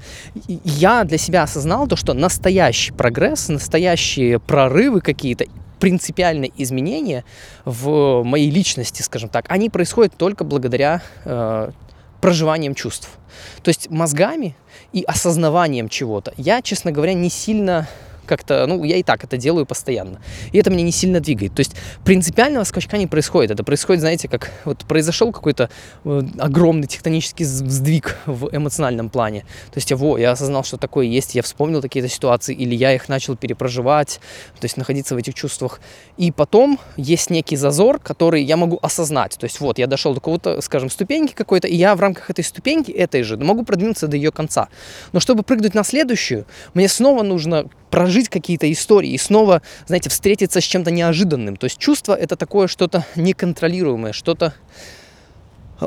я 0.66 1.04
для 1.04 1.18
себя 1.18 1.44
осознал 1.44 1.88
то, 1.88 1.96
что 1.96 2.13
настоящий 2.13 2.92
прогресс, 2.92 3.50
настоящие 3.50 4.40
прорывы 4.40 5.01
какие-то 5.01 5.46
принципиальные 5.82 6.54
изменения 6.58 7.26
в 7.66 8.24
моей 8.24 8.52
личности, 8.52 9.02
скажем 9.02 9.30
так, 9.30 9.46
они 9.50 9.70
происходят 9.70 10.16
только 10.16 10.44
благодаря 10.44 11.02
э, 11.26 11.72
проживанием 12.22 12.76
чувств. 12.76 13.10
То 13.64 13.70
есть 13.70 13.90
мозгами 13.90 14.56
и 14.94 15.04
осознаванием 15.04 15.90
чего-то 15.90 16.34
я, 16.38 16.62
честно 16.62 16.92
говоря, 16.92 17.14
не 17.14 17.30
сильно 17.30 17.88
как-то, 18.32 18.66
ну, 18.66 18.86
я 18.86 18.96
и 18.96 19.04
так 19.04 19.26
это 19.26 19.36
делаю 19.36 19.66
постоянно. 19.66 20.22
И 20.54 20.58
это 20.58 20.70
меня 20.70 20.84
не 20.84 20.94
сильно 20.94 21.20
двигает. 21.20 21.54
То 21.54 21.60
есть 21.60 21.76
принципиального 22.06 22.64
скачка 22.64 22.98
не 22.98 23.08
происходит. 23.08 23.52
Это 23.52 23.66
происходит, 23.66 24.00
знаете, 24.00 24.30
как 24.30 24.52
вот 24.64 24.86
произошел 24.86 25.34
какой-то 25.34 25.70
э, 26.06 26.22
огромный 26.40 26.88
тектонический 26.88 27.44
сдвиг 27.44 28.18
в 28.26 28.48
эмоциональном 28.56 29.10
плане. 29.10 29.42
То 29.74 29.80
есть 29.80 29.92
во, 29.92 30.18
я 30.18 30.32
осознал, 30.32 30.64
что 30.64 30.78
такое 30.78 31.08
есть, 31.08 31.36
я 31.36 31.42
вспомнил 31.42 31.82
какие-то 31.82 32.08
ситуации, 32.08 32.56
или 32.56 32.74
я 32.74 32.94
их 32.94 33.10
начал 33.10 33.36
перепроживать, 33.36 34.22
то 34.58 34.66
есть 34.66 34.78
находиться 34.78 35.14
в 35.14 35.18
этих 35.18 35.34
чувствах. 35.34 35.82
И 36.16 36.32
потом 36.32 36.80
есть 36.96 37.30
некий 37.30 37.58
зазор, 37.58 38.00
который 38.00 38.42
я 38.44 38.56
могу 38.56 38.80
осознать. 38.82 39.38
То 39.38 39.44
есть 39.44 39.60
вот, 39.60 39.78
я 39.78 39.88
дошел 39.88 40.14
до 40.14 40.22
какого-то, 40.22 40.62
скажем, 40.62 40.90
ступеньки 40.90 41.34
какой-то, 41.34 41.68
и 41.68 41.76
я 41.76 41.96
в 41.96 42.00
рамках 42.00 42.30
этой 42.30 42.46
ступеньки, 42.46 42.92
этой 42.92 43.24
же, 43.24 43.36
могу 43.36 43.66
продвинуться 43.66 44.08
до 44.08 44.16
ее 44.16 44.32
конца. 44.32 44.70
Но 45.12 45.20
чтобы 45.20 45.44
прыгнуть 45.44 45.74
на 45.74 45.84
следующую, 45.84 46.46
мне 46.74 46.88
снова 46.88 47.24
нужно 47.24 47.66
прожить 47.92 48.21
какие-то 48.30 48.72
истории 48.72 49.12
и 49.12 49.18
снова, 49.18 49.62
знаете, 49.88 50.10
встретиться 50.10 50.62
с 50.62 50.63
чем-то 50.63 50.92
неожиданным. 50.92 51.56
То 51.56 51.66
есть 51.66 51.78
чувство 51.78 52.13
это 52.13 52.36
такое 52.36 52.68
что-то 52.68 53.06
неконтролируемое, 53.16 54.13
что-то 54.13 54.54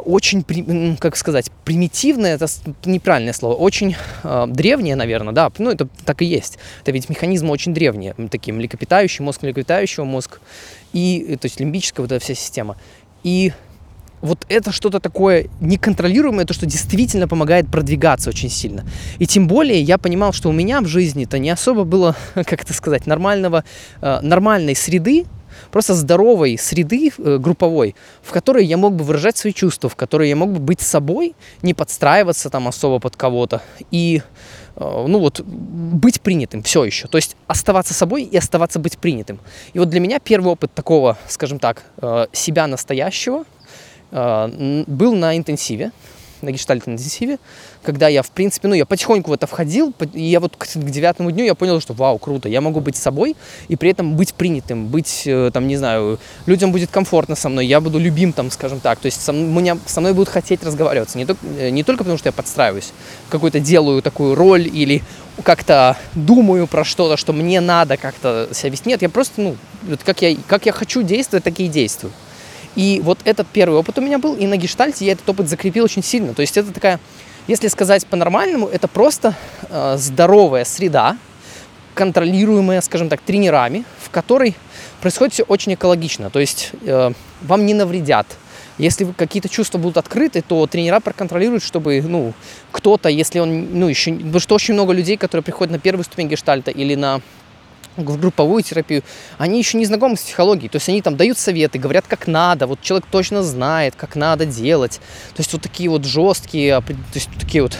очень, 0.00 0.96
как 0.98 1.16
сказать, 1.16 1.50
примитивное, 1.64 2.34
это 2.34 2.46
неправильное 2.84 3.32
слово, 3.32 3.54
очень 3.54 3.94
э, 4.24 4.46
древнее, 4.48 4.96
наверное, 4.96 5.32
да, 5.32 5.52
ну 5.58 5.70
это 5.70 5.88
так 6.04 6.22
и 6.22 6.24
есть. 6.24 6.58
Это 6.82 6.90
ведь 6.90 7.08
механизмы 7.08 7.50
очень 7.50 7.72
древние, 7.72 8.14
такие 8.30 8.52
млекопитающий 8.52 9.24
мозг, 9.24 9.42
млекопитающего 9.42 10.04
мозг, 10.04 10.40
и, 10.92 11.38
то 11.40 11.46
есть 11.46 11.60
лимбическая 11.60 12.04
вот 12.04 12.12
эта 12.12 12.24
вся 12.24 12.34
система. 12.34 12.76
И 13.22 13.52
вот 14.24 14.46
это 14.48 14.72
что-то 14.72 15.00
такое 15.00 15.48
неконтролируемое, 15.60 16.46
то, 16.46 16.54
что 16.54 16.64
действительно 16.64 17.28
помогает 17.28 17.70
продвигаться 17.70 18.30
очень 18.30 18.48
сильно. 18.48 18.84
И 19.18 19.26
тем 19.26 19.46
более 19.46 19.82
я 19.82 19.98
понимал, 19.98 20.32
что 20.32 20.48
у 20.48 20.52
меня 20.52 20.80
в 20.80 20.86
жизни-то 20.86 21.38
не 21.38 21.50
особо 21.50 21.84
было, 21.84 22.16
как 22.34 22.62
это 22.62 22.72
сказать, 22.72 23.06
нормального, 23.06 23.64
э, 24.00 24.20
нормальной 24.22 24.74
среды, 24.74 25.26
просто 25.70 25.94
здоровой 25.94 26.56
среды 26.56 27.12
э, 27.18 27.36
групповой, 27.38 27.94
в 28.22 28.32
которой 28.32 28.64
я 28.64 28.78
мог 28.78 28.94
бы 28.94 29.04
выражать 29.04 29.36
свои 29.36 29.52
чувства, 29.52 29.90
в 29.90 29.94
которой 29.94 30.30
я 30.30 30.36
мог 30.36 30.52
бы 30.52 30.58
быть 30.58 30.80
собой, 30.80 31.34
не 31.60 31.74
подстраиваться 31.74 32.48
там 32.48 32.66
особо 32.66 33.00
под 33.00 33.16
кого-то 33.16 33.60
и 33.90 34.22
э, 34.76 35.04
ну 35.06 35.18
вот, 35.18 35.40
быть 35.40 36.22
принятым 36.22 36.62
все 36.62 36.82
еще. 36.84 37.08
То 37.08 37.18
есть 37.18 37.36
оставаться 37.46 37.92
собой 37.92 38.22
и 38.22 38.38
оставаться 38.38 38.78
быть 38.78 38.96
принятым. 38.96 39.38
И 39.74 39.78
вот 39.78 39.90
для 39.90 40.00
меня 40.00 40.18
первый 40.18 40.52
опыт 40.52 40.72
такого, 40.72 41.18
скажем 41.28 41.58
так, 41.58 41.82
э, 41.98 42.26
себя 42.32 42.66
настоящего– 42.66 43.44
был 44.14 45.14
на 45.14 45.36
интенсиве, 45.36 45.90
на 46.44 46.52
гештальт-интенсиве, 46.52 47.38
когда 47.82 48.08
я, 48.08 48.22
в 48.22 48.30
принципе, 48.30 48.68
ну, 48.68 48.74
я 48.74 48.84
потихоньку 48.84 49.30
в 49.30 49.34
это 49.34 49.46
входил, 49.46 49.92
и 50.12 50.22
я 50.22 50.40
вот 50.40 50.56
к, 50.56 50.66
девятому 50.74 51.30
дню 51.30 51.44
я 51.44 51.54
понял, 51.54 51.80
что 51.80 51.94
вау, 51.94 52.18
круто, 52.18 52.48
я 52.48 52.60
могу 52.60 52.80
быть 52.80 52.96
собой 52.96 53.36
и 53.68 53.76
при 53.76 53.90
этом 53.90 54.16
быть 54.16 54.34
принятым, 54.34 54.86
быть, 54.86 55.22
э, 55.26 55.50
там, 55.52 55.66
не 55.66 55.76
знаю, 55.76 56.18
людям 56.46 56.72
будет 56.72 56.90
комфортно 56.90 57.34
со 57.34 57.48
мной, 57.48 57.66
я 57.66 57.80
буду 57.80 57.98
любим, 57.98 58.32
там, 58.32 58.50
скажем 58.50 58.80
так, 58.80 58.98
то 59.00 59.06
есть 59.06 59.20
со, 59.20 59.32
меня, 59.32 59.78
со 59.86 60.00
мной 60.00 60.12
будут 60.12 60.28
хотеть 60.28 60.62
разговариваться, 60.62 61.18
не, 61.18 61.26
только, 61.26 61.44
э, 61.58 61.70
не 61.70 61.82
только 61.82 62.04
потому, 62.04 62.18
что 62.18 62.28
я 62.28 62.32
подстраиваюсь, 62.32 62.92
какую-то 63.30 63.60
делаю 63.60 64.02
такую 64.02 64.34
роль 64.34 64.66
или 64.66 65.02
как-то 65.42 65.96
думаю 66.14 66.66
про 66.66 66.84
что-то, 66.84 67.16
что 67.16 67.32
мне 67.32 67.60
надо 67.60 67.96
как-то 67.96 68.48
себя 68.52 68.70
вести, 68.70 68.88
нет, 68.88 69.02
я 69.02 69.08
просто, 69.08 69.40
ну, 69.40 69.56
как 70.04 70.22
я, 70.22 70.36
как 70.46 70.66
я 70.66 70.72
хочу 70.72 71.02
действовать, 71.02 71.44
так 71.44 71.58
и 71.58 71.68
действую. 71.68 72.12
И 72.76 73.00
вот 73.04 73.18
этот 73.24 73.46
первый 73.46 73.78
опыт 73.78 73.98
у 73.98 74.00
меня 74.00 74.18
был, 74.18 74.34
и 74.34 74.46
на 74.46 74.56
гештальте 74.56 75.04
я 75.04 75.12
этот 75.12 75.28
опыт 75.28 75.48
закрепил 75.48 75.84
очень 75.84 76.02
сильно. 76.02 76.34
То 76.34 76.42
есть 76.42 76.56
это 76.56 76.72
такая, 76.72 77.00
если 77.46 77.68
сказать 77.68 78.06
по-нормальному, 78.06 78.66
это 78.66 78.88
просто 78.88 79.34
э, 79.68 79.96
здоровая 79.98 80.64
среда, 80.64 81.16
контролируемая, 81.94 82.80
скажем 82.80 83.08
так, 83.08 83.20
тренерами, 83.20 83.84
в 84.00 84.10
которой 84.10 84.56
происходит 85.00 85.34
все 85.34 85.42
очень 85.44 85.74
экологично. 85.74 86.30
То 86.30 86.40
есть 86.40 86.72
э, 86.82 87.12
вам 87.42 87.66
не 87.66 87.74
навредят. 87.74 88.26
Если 88.76 89.04
какие-то 89.04 89.48
чувства 89.48 89.78
будут 89.78 89.98
открыты, 89.98 90.42
то 90.42 90.66
тренера 90.66 90.98
проконтролируют, 90.98 91.62
чтобы 91.62 92.02
ну, 92.02 92.32
кто-то, 92.72 93.08
если 93.08 93.38
он, 93.38 93.78
ну, 93.78 93.86
еще, 93.86 94.12
потому 94.12 94.40
что 94.40 94.56
очень 94.56 94.74
много 94.74 94.92
людей, 94.92 95.16
которые 95.16 95.44
приходят 95.44 95.70
на 95.70 95.78
первую 95.78 96.04
ступень 96.04 96.28
гештальта 96.28 96.72
или 96.72 96.96
на 96.96 97.20
в 97.96 98.20
групповую 98.20 98.62
терапию, 98.62 99.02
они 99.38 99.58
еще 99.58 99.78
не 99.78 99.84
знакомы 99.84 100.16
с 100.16 100.20
психологией, 100.20 100.68
то 100.68 100.76
есть 100.76 100.88
они 100.88 101.02
там 101.02 101.16
дают 101.16 101.38
советы, 101.38 101.78
говорят, 101.78 102.06
как 102.08 102.26
надо, 102.26 102.66
вот 102.66 102.80
человек 102.82 103.06
точно 103.10 103.42
знает, 103.42 103.94
как 103.96 104.16
надо 104.16 104.46
делать, 104.46 105.00
то 105.34 105.40
есть 105.40 105.52
вот 105.52 105.62
такие 105.62 105.88
вот 105.88 106.04
жесткие, 106.04 106.80
то 106.80 106.94
есть 107.14 107.28
такие 107.38 107.62
вот 107.62 107.76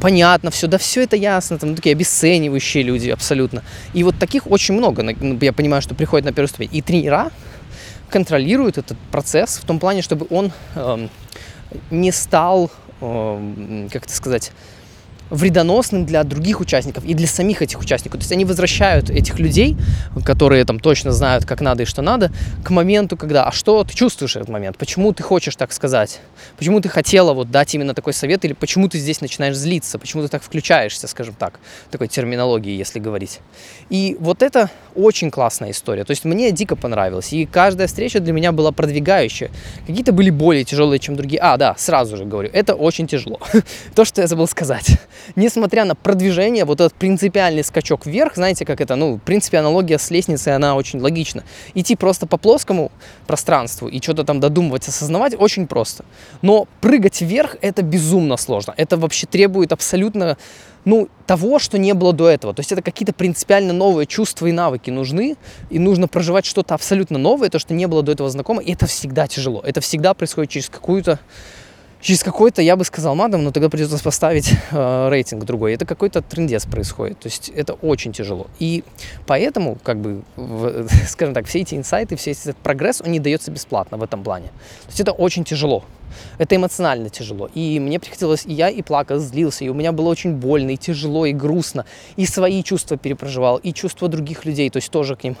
понятно 0.00 0.50
все, 0.50 0.66
да 0.66 0.78
все 0.78 1.02
это 1.02 1.16
ясно, 1.16 1.58
там 1.58 1.74
такие 1.74 1.92
обесценивающие 1.92 2.82
люди 2.82 3.10
абсолютно. 3.10 3.62
И 3.92 4.02
вот 4.02 4.18
таких 4.18 4.50
очень 4.50 4.74
много, 4.74 5.02
ну, 5.02 5.38
я 5.40 5.52
понимаю, 5.52 5.82
что 5.82 5.94
приходят 5.94 6.24
на 6.24 6.32
первую 6.32 6.48
ступень. 6.48 6.70
И 6.72 6.82
тренера 6.82 7.30
контролируют 8.08 8.78
этот 8.78 8.98
процесс 9.12 9.58
в 9.58 9.64
том 9.64 9.78
плане, 9.78 10.02
чтобы 10.02 10.26
он 10.30 10.52
э, 10.74 11.08
не 11.90 12.10
стал, 12.10 12.70
э, 13.00 13.88
как 13.92 14.04
это 14.04 14.12
сказать, 14.12 14.52
вредоносным 15.30 16.04
для 16.04 16.24
других 16.24 16.60
участников 16.60 17.04
и 17.04 17.14
для 17.14 17.26
самих 17.26 17.62
этих 17.62 17.80
участников. 17.80 18.20
То 18.20 18.24
есть 18.24 18.32
они 18.32 18.44
возвращают 18.44 19.10
этих 19.10 19.38
людей, 19.38 19.76
которые 20.24 20.64
там 20.64 20.80
точно 20.80 21.12
знают, 21.12 21.44
как 21.44 21.60
надо 21.60 21.84
и 21.84 21.86
что 21.86 22.02
надо, 22.02 22.30
к 22.64 22.70
моменту, 22.70 23.16
когда, 23.16 23.44
а 23.44 23.52
что 23.52 23.84
ты 23.84 23.94
чувствуешь 23.94 24.36
этот 24.36 24.48
момент, 24.48 24.76
почему 24.76 25.12
ты 25.12 25.22
хочешь 25.22 25.56
так 25.56 25.72
сказать, 25.72 26.20
почему 26.58 26.80
ты 26.80 26.88
хотела 26.88 27.32
вот 27.32 27.50
дать 27.50 27.74
именно 27.74 27.94
такой 27.94 28.12
совет, 28.12 28.44
или 28.44 28.52
почему 28.52 28.88
ты 28.88 28.98
здесь 28.98 29.20
начинаешь 29.20 29.56
злиться, 29.56 29.98
почему 29.98 30.22
ты 30.22 30.28
так 30.28 30.42
включаешься, 30.42 31.06
скажем 31.06 31.34
так, 31.34 31.60
такой 31.90 32.08
терминологии, 32.08 32.76
если 32.76 32.98
говорить. 32.98 33.40
И 33.88 34.16
вот 34.20 34.42
это 34.42 34.70
очень 34.94 35.30
классная 35.30 35.70
история, 35.70 36.04
то 36.04 36.10
есть 36.10 36.24
мне 36.24 36.50
дико 36.50 36.76
понравилось, 36.76 37.32
и 37.32 37.46
каждая 37.46 37.86
встреча 37.86 38.20
для 38.20 38.32
меня 38.32 38.52
была 38.52 38.72
продвигающая. 38.72 39.50
Какие-то 39.86 40.12
были 40.12 40.30
более 40.30 40.64
тяжелые, 40.64 40.98
чем 40.98 41.16
другие. 41.16 41.40
А, 41.40 41.56
да, 41.56 41.74
сразу 41.78 42.16
же 42.16 42.24
говорю, 42.24 42.50
это 42.52 42.74
очень 42.74 43.06
тяжело. 43.06 43.38
То, 43.94 44.04
что 44.04 44.20
я 44.20 44.26
забыл 44.26 44.46
сказать 44.46 44.98
несмотря 45.36 45.84
на 45.84 45.94
продвижение, 45.94 46.64
вот 46.64 46.80
этот 46.80 46.94
принципиальный 46.94 47.64
скачок 47.64 48.06
вверх, 48.06 48.34
знаете, 48.36 48.64
как 48.64 48.80
это, 48.80 48.96
ну, 48.96 49.14
в 49.14 49.20
принципе, 49.20 49.58
аналогия 49.58 49.98
с 49.98 50.10
лестницей, 50.10 50.54
она 50.54 50.74
очень 50.76 51.00
логична. 51.00 51.44
Идти 51.74 51.96
просто 51.96 52.26
по 52.26 52.36
плоскому 52.36 52.92
пространству 53.26 53.88
и 53.88 54.00
что-то 54.00 54.24
там 54.24 54.40
додумывать, 54.40 54.88
осознавать 54.88 55.34
очень 55.38 55.66
просто. 55.66 56.04
Но 56.42 56.66
прыгать 56.80 57.20
вверх 57.20 57.56
это 57.60 57.82
безумно 57.82 58.36
сложно. 58.36 58.74
Это 58.76 58.96
вообще 58.96 59.26
требует 59.26 59.72
абсолютно 59.72 60.36
ну, 60.84 61.08
того, 61.26 61.58
что 61.58 61.78
не 61.78 61.94
было 61.94 62.12
до 62.12 62.28
этого. 62.28 62.54
То 62.54 62.60
есть 62.60 62.72
это 62.72 62.82
какие-то 62.82 63.12
принципиально 63.12 63.72
новые 63.72 64.06
чувства 64.06 64.46
и 64.46 64.52
навыки 64.52 64.90
нужны, 64.90 65.36
и 65.68 65.78
нужно 65.78 66.08
проживать 66.08 66.46
что-то 66.46 66.74
абсолютно 66.74 67.18
новое, 67.18 67.50
то, 67.50 67.58
что 67.58 67.74
не 67.74 67.86
было 67.86 68.02
до 68.02 68.12
этого 68.12 68.30
знакомо, 68.30 68.62
и 68.62 68.72
это 68.72 68.86
всегда 68.86 69.26
тяжело. 69.26 69.60
Это 69.60 69.80
всегда 69.80 70.14
происходит 70.14 70.50
через 70.50 70.68
какую-то 70.68 71.20
через 72.00 72.22
какой-то, 72.22 72.62
я 72.62 72.76
бы 72.76 72.84
сказал, 72.84 73.14
мадам, 73.14 73.44
но 73.44 73.50
тогда 73.50 73.68
придется 73.68 74.02
поставить 74.02 74.52
э, 74.70 75.08
рейтинг 75.08 75.44
другой. 75.44 75.74
Это 75.74 75.84
какой-то 75.86 76.22
трендец 76.22 76.66
происходит. 76.66 77.18
То 77.20 77.28
есть 77.28 77.50
это 77.50 77.74
очень 77.74 78.12
тяжело. 78.12 78.46
И 78.58 78.84
поэтому, 79.26 79.76
как 79.82 79.98
бы, 79.98 80.22
в, 80.36 80.88
скажем 81.08 81.34
так, 81.34 81.46
все 81.46 81.60
эти 81.60 81.74
инсайты, 81.74 82.16
все 82.16 82.32
этот 82.32 82.56
прогресс, 82.56 83.00
он 83.00 83.12
не 83.12 83.20
дается 83.20 83.50
бесплатно 83.50 83.98
в 83.98 84.02
этом 84.02 84.22
плане. 84.22 84.46
То 84.46 84.88
есть 84.88 85.00
это 85.00 85.12
очень 85.12 85.44
тяжело. 85.44 85.84
Это 86.38 86.56
эмоционально 86.56 87.10
тяжело. 87.10 87.50
И 87.54 87.78
мне 87.80 87.98
приходилось, 87.98 88.46
и 88.46 88.52
я 88.52 88.68
и 88.68 88.82
плакал, 88.82 89.18
злился, 89.18 89.64
и 89.64 89.68
у 89.68 89.74
меня 89.74 89.92
было 89.92 90.08
очень 90.08 90.34
больно, 90.34 90.70
и 90.70 90.76
тяжело, 90.76 91.26
и 91.26 91.32
грустно. 91.32 91.84
И 92.16 92.26
свои 92.26 92.62
чувства 92.62 92.96
перепроживал, 92.96 93.58
и 93.58 93.72
чувства 93.72 94.08
других 94.08 94.44
людей, 94.44 94.70
то 94.70 94.78
есть 94.78 94.90
тоже 94.90 95.16
к 95.16 95.24
ним. 95.24 95.36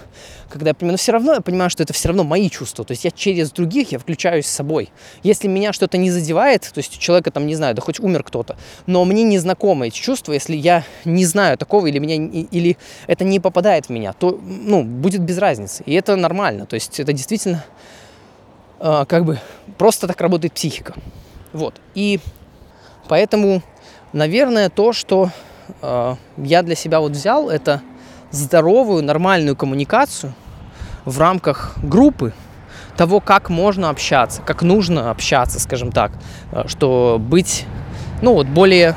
Когда 0.48 0.70
я 0.70 0.74
понимаю, 0.74 0.94
но 0.94 0.98
все 0.98 1.12
равно 1.12 1.34
я 1.34 1.40
понимаю, 1.40 1.70
что 1.70 1.82
это 1.82 1.92
все 1.92 2.08
равно 2.08 2.24
мои 2.24 2.48
чувства. 2.50 2.84
То 2.84 2.92
есть 2.92 3.04
я 3.04 3.10
через 3.10 3.50
других, 3.52 3.92
я 3.92 3.98
включаюсь 3.98 4.46
с 4.46 4.50
собой. 4.50 4.90
Если 5.22 5.48
меня 5.48 5.72
что-то 5.72 5.98
не 5.98 6.10
задевает, 6.10 6.62
то 6.62 6.78
есть 6.78 6.96
у 6.96 7.00
человека 7.00 7.30
там, 7.30 7.46
не 7.46 7.54
знаю, 7.54 7.74
да 7.74 7.82
хоть 7.82 8.00
умер 8.00 8.22
кто-то, 8.22 8.56
но 8.86 9.04
мне 9.04 9.22
не 9.22 9.38
знакомы 9.38 9.88
эти 9.88 9.98
чувства, 9.98 10.32
если 10.32 10.56
я 10.56 10.84
не 11.04 11.24
знаю 11.24 11.58
такого, 11.58 11.86
или, 11.86 11.98
меня, 11.98 12.16
или 12.16 12.76
это 13.06 13.24
не 13.24 13.40
попадает 13.40 13.86
в 13.86 13.90
меня, 13.90 14.12
то, 14.12 14.38
ну, 14.42 14.82
будет 14.82 15.22
без 15.22 15.38
разницы. 15.38 15.82
И 15.86 15.94
это 15.94 16.16
нормально. 16.16 16.66
То 16.66 16.74
есть 16.74 17.00
это 17.00 17.12
действительно 17.12 17.64
а, 18.80 19.04
как 19.04 19.24
бы 19.26 19.38
просто 19.76 20.06
так 20.06 20.20
работает 20.20 20.54
психика. 20.54 20.94
Вот. 21.52 21.80
И 21.94 22.18
поэтому, 23.08 23.62
наверное, 24.12 24.70
то, 24.70 24.92
что 24.92 25.30
э, 25.82 26.14
я 26.38 26.62
для 26.62 26.74
себя 26.74 27.00
вот 27.00 27.12
взял, 27.12 27.50
это 27.50 27.82
здоровую, 28.30 29.02
нормальную 29.02 29.56
коммуникацию 29.56 30.32
в 31.04 31.18
рамках 31.18 31.74
группы, 31.82 32.32
того, 32.96 33.20
как 33.20 33.50
можно 33.50 33.90
общаться, 33.90 34.42
как 34.42 34.62
нужно 34.62 35.10
общаться, 35.10 35.58
скажем 35.58 35.90
так, 35.90 36.12
что 36.66 37.16
быть, 37.18 37.64
ну 38.20 38.34
вот 38.34 38.46
более, 38.46 38.94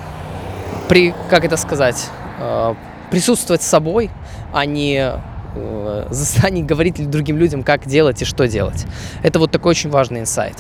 при, 0.90 1.14
как 1.30 1.46
это 1.46 1.56
сказать, 1.56 2.10
присутствовать 3.10 3.64
с 3.64 3.68
собой, 3.68 4.12
а 4.52 4.66
не 4.66 5.14
застанет 6.10 6.66
говорить 6.66 7.10
другим 7.10 7.38
людям, 7.38 7.64
как 7.64 7.86
делать 7.88 8.22
и 8.22 8.26
что 8.26 8.48
делать. 8.48 8.86
Это 9.22 9.40
вот 9.40 9.52
такой 9.52 9.72
очень 9.72 9.90
важный 9.90 10.22
инсайт. 10.22 10.56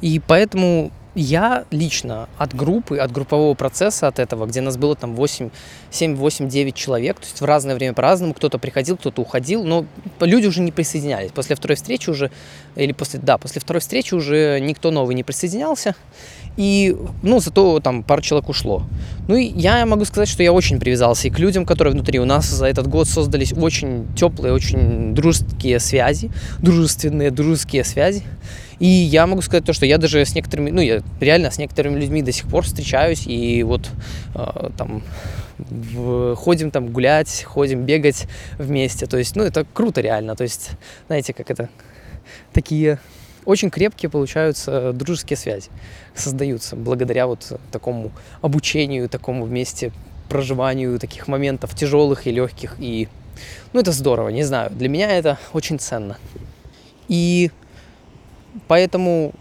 И 0.00 0.20
поэтому 0.26 0.90
я 1.14 1.64
лично 1.70 2.28
от 2.38 2.54
группы, 2.54 2.98
от 2.98 3.12
группового 3.12 3.54
процесса, 3.54 4.08
от 4.08 4.18
этого, 4.18 4.46
где 4.46 4.60
нас 4.60 4.76
было 4.76 4.96
там 4.96 5.14
8, 5.14 5.50
7, 5.90 6.16
8, 6.16 6.48
9 6.48 6.74
человек, 6.74 7.16
то 7.16 7.26
есть 7.26 7.40
в 7.40 7.44
разное 7.44 7.74
время 7.74 7.94
по-разному, 7.94 8.34
кто-то 8.34 8.58
приходил, 8.58 8.96
кто-то 8.96 9.22
уходил, 9.22 9.64
но 9.64 9.86
люди 10.20 10.46
уже 10.46 10.60
не 10.60 10.72
присоединялись. 10.72 11.30
После 11.32 11.56
второй 11.56 11.76
встречи 11.76 12.10
уже, 12.10 12.30
или 12.76 12.92
после, 12.92 13.20
да, 13.20 13.38
после 13.38 13.60
второй 13.60 13.80
встречи 13.80 14.14
уже 14.14 14.58
никто 14.60 14.90
новый 14.90 15.14
не 15.14 15.22
присоединялся, 15.22 15.94
и, 16.56 16.96
ну, 17.22 17.40
зато 17.40 17.80
там 17.80 18.02
пару 18.02 18.22
человек 18.22 18.48
ушло. 18.48 18.84
Ну, 19.26 19.36
и 19.36 19.44
я 19.44 19.84
могу 19.86 20.04
сказать, 20.04 20.28
что 20.28 20.42
я 20.42 20.52
очень 20.52 20.78
привязался 20.78 21.28
и 21.28 21.30
к 21.30 21.38
людям, 21.38 21.66
которые 21.66 21.92
внутри. 21.92 22.20
У 22.20 22.24
нас 22.24 22.46
за 22.46 22.66
этот 22.66 22.86
год 22.86 23.08
создались 23.08 23.52
очень 23.52 24.06
теплые, 24.14 24.54
очень 24.54 25.14
дружеские 25.14 25.80
связи, 25.80 26.30
дружественные, 26.60 27.30
дружеские 27.30 27.82
связи. 27.84 28.22
И 28.78 28.86
я 28.86 29.26
могу 29.26 29.42
сказать 29.42 29.64
то, 29.64 29.72
что 29.72 29.86
я 29.86 29.98
даже 29.98 30.24
с 30.24 30.34
некоторыми, 30.34 30.70
ну, 30.70 30.80
я 30.80 31.02
реально 31.20 31.50
с 31.50 31.58
некоторыми 31.58 32.00
людьми 32.00 32.22
до 32.22 32.32
сих 32.32 32.48
пор 32.48 32.64
встречаюсь, 32.64 33.26
и 33.26 33.62
вот 33.62 33.88
э, 34.34 34.70
там 34.76 35.02
в, 35.58 36.34
ходим 36.34 36.70
там 36.70 36.88
гулять, 36.88 37.44
ходим 37.44 37.84
бегать 37.84 38.26
вместе. 38.58 39.06
То 39.06 39.16
есть, 39.16 39.36
ну, 39.36 39.44
это 39.44 39.66
круто 39.72 40.00
реально. 40.00 40.36
То 40.36 40.42
есть, 40.42 40.70
знаете, 41.06 41.32
как 41.32 41.50
это, 41.50 41.68
такие 42.52 42.98
очень 43.44 43.70
крепкие 43.70 44.10
получаются 44.10 44.92
дружеские 44.92 45.36
связи, 45.36 45.70
создаются 46.14 46.76
благодаря 46.76 47.26
вот 47.26 47.60
такому 47.70 48.10
обучению, 48.40 49.08
такому 49.08 49.44
вместе 49.44 49.92
проживанию 50.28 50.98
таких 50.98 51.28
моментов 51.28 51.74
тяжелых 51.74 52.26
и 52.26 52.32
легких. 52.32 52.76
И, 52.78 53.08
ну, 53.72 53.80
это 53.80 53.92
здорово, 53.92 54.30
не 54.30 54.42
знаю, 54.42 54.70
для 54.70 54.88
меня 54.88 55.10
это 55.10 55.38
очень 55.52 55.78
ценно. 55.78 56.16
И 57.08 57.50
поэтому 58.68 59.32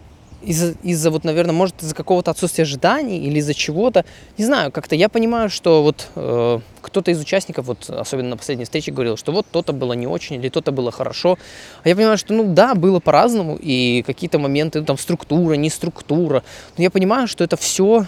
из-за, 0.46 0.76
из 0.84 1.06
вот, 1.08 1.24
наверное, 1.24 1.54
может, 1.54 1.82
из-за 1.82 1.96
какого-то 1.96 2.32
отсутствия 2.32 2.64
ожиданий 2.64 3.20
или 3.20 3.40
из-за 3.40 3.54
чего-то, 3.54 4.06
не 4.38 4.46
знаю, 4.46 4.72
как-то 4.72 4.96
я 4.96 5.10
понимаю, 5.10 5.50
что 5.50 5.84
вот 5.84 6.08
э, 6.16 6.60
кто-то 6.82 7.12
из 7.12 7.20
участников, 7.20 7.66
вот 7.66 7.90
особенно 7.90 8.30
на 8.30 8.38
последней 8.38 8.66
встрече, 8.66 8.92
говорил, 8.92 9.18
что 9.18 9.32
вот 9.32 9.46
то-то 9.52 9.74
было 9.74 9.94
не 9.94 10.08
очень 10.08 10.36
или 10.36 10.50
то-то 10.50 10.72
было 10.72 10.92
хорошо. 10.92 11.38
А 11.84 11.90
я 11.90 11.96
понимаю, 11.96 12.18
что, 12.18 12.34
ну 12.34 12.54
да, 12.54 12.76
было 12.76 13.00
по-разному, 13.00 13.58
и 13.62 14.04
какие-то 14.06 14.40
моменты, 14.40 14.80
ну, 14.80 14.86
там, 14.86 14.98
структура, 14.98 15.54
не 15.54 15.70
структура. 15.70 16.44
Но 16.78 16.84
я 16.84 16.92
понимаю, 16.92 17.28
что 17.28 17.44
это 17.44 17.58
все 17.58 18.06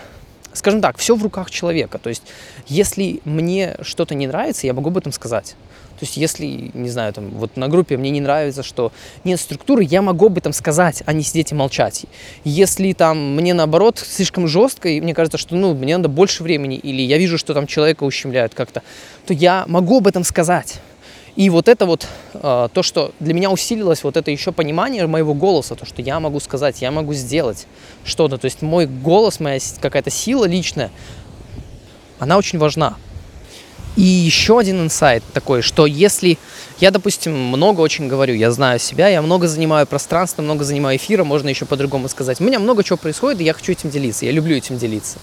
скажем 0.55 0.81
так, 0.81 0.97
все 0.97 1.15
в 1.15 1.23
руках 1.23 1.51
человека. 1.51 1.99
То 1.99 2.09
есть, 2.09 2.23
если 2.67 3.21
мне 3.25 3.75
что-то 3.81 4.15
не 4.15 4.27
нравится, 4.27 4.67
я 4.67 4.73
могу 4.73 4.89
об 4.89 4.97
этом 4.97 5.11
сказать. 5.11 5.55
То 5.99 6.03
есть, 6.03 6.17
если, 6.17 6.71
не 6.73 6.89
знаю, 6.89 7.13
там, 7.13 7.29
вот 7.29 7.55
на 7.55 7.69
группе 7.69 7.95
мне 7.95 8.09
не 8.09 8.19
нравится, 8.19 8.63
что 8.63 8.91
нет 9.23 9.39
структуры, 9.39 9.83
я 9.83 10.01
могу 10.01 10.25
об 10.25 10.37
этом 10.37 10.51
сказать, 10.51 11.03
а 11.05 11.13
не 11.13 11.23
сидеть 11.23 11.53
и 11.53 11.55
молчать. 11.55 12.05
Если 12.43 12.91
там 12.91 13.35
мне, 13.35 13.53
наоборот, 13.53 13.99
слишком 13.99 14.47
жестко, 14.47 14.89
и 14.89 14.99
мне 14.99 15.13
кажется, 15.13 15.37
что, 15.37 15.55
ну, 15.55 15.73
мне 15.73 15.95
надо 15.95 16.09
больше 16.09 16.43
времени, 16.43 16.75
или 16.75 17.01
я 17.01 17.17
вижу, 17.17 17.37
что 17.37 17.53
там 17.53 17.65
человека 17.65 18.03
ущемляют 18.03 18.53
как-то, 18.53 18.83
то 19.25 19.33
я 19.33 19.63
могу 19.67 19.99
об 19.99 20.07
этом 20.07 20.25
сказать. 20.25 20.81
И 21.35 21.49
вот 21.49 21.67
это 21.67 21.85
вот, 21.85 22.07
э, 22.33 22.69
то, 22.71 22.83
что 22.83 23.11
для 23.19 23.33
меня 23.33 23.51
усилилось, 23.51 24.03
вот 24.03 24.15
это 24.15 24.31
еще 24.31 24.53
понимание 24.53 25.05
моего 25.05 25.33
голоса, 25.33 25.75
то, 25.75 25.85
что 25.85 26.01
я 26.01 26.19
могу 26.19 26.39
сказать, 26.39 26.81
я 26.81 26.91
могу 26.91 27.13
сделать 27.13 27.67
что-то. 28.05 28.37
То 28.37 28.45
есть 28.45 28.61
мой 28.61 28.85
голос, 28.85 29.41
моя 29.41 29.59
какая-то 29.81 30.09
сила 30.09 30.45
личная, 30.45 30.91
она 32.19 32.37
очень 32.37 32.57
важна. 32.57 32.95
И 33.97 34.03
еще 34.03 34.59
один 34.59 34.81
инсайт 34.81 35.23
такой, 35.33 35.61
что 35.61 35.85
если 35.85 36.37
я, 36.79 36.91
допустим, 36.91 37.33
много 37.33 37.79
очень 37.81 38.07
говорю, 38.07 38.33
я 38.33 38.51
знаю 38.51 38.79
себя, 38.79 39.07
я 39.07 39.21
много 39.21 39.47
занимаю 39.47 39.87
пространства, 39.87 40.41
много 40.41 40.65
занимаю 40.65 40.97
эфира, 40.97 41.23
можно 41.23 41.47
еще 41.47 41.65
по-другому 41.65 42.09
сказать. 42.09 42.41
У 42.41 42.43
меня 42.43 42.59
много 42.59 42.83
чего 42.83 42.97
происходит, 42.97 43.41
и 43.41 43.45
я 43.45 43.53
хочу 43.53 43.71
этим 43.71 43.89
делиться, 43.89 44.25
я 44.25 44.31
люблю 44.31 44.55
этим 44.55 44.77
делиться. 44.77 45.19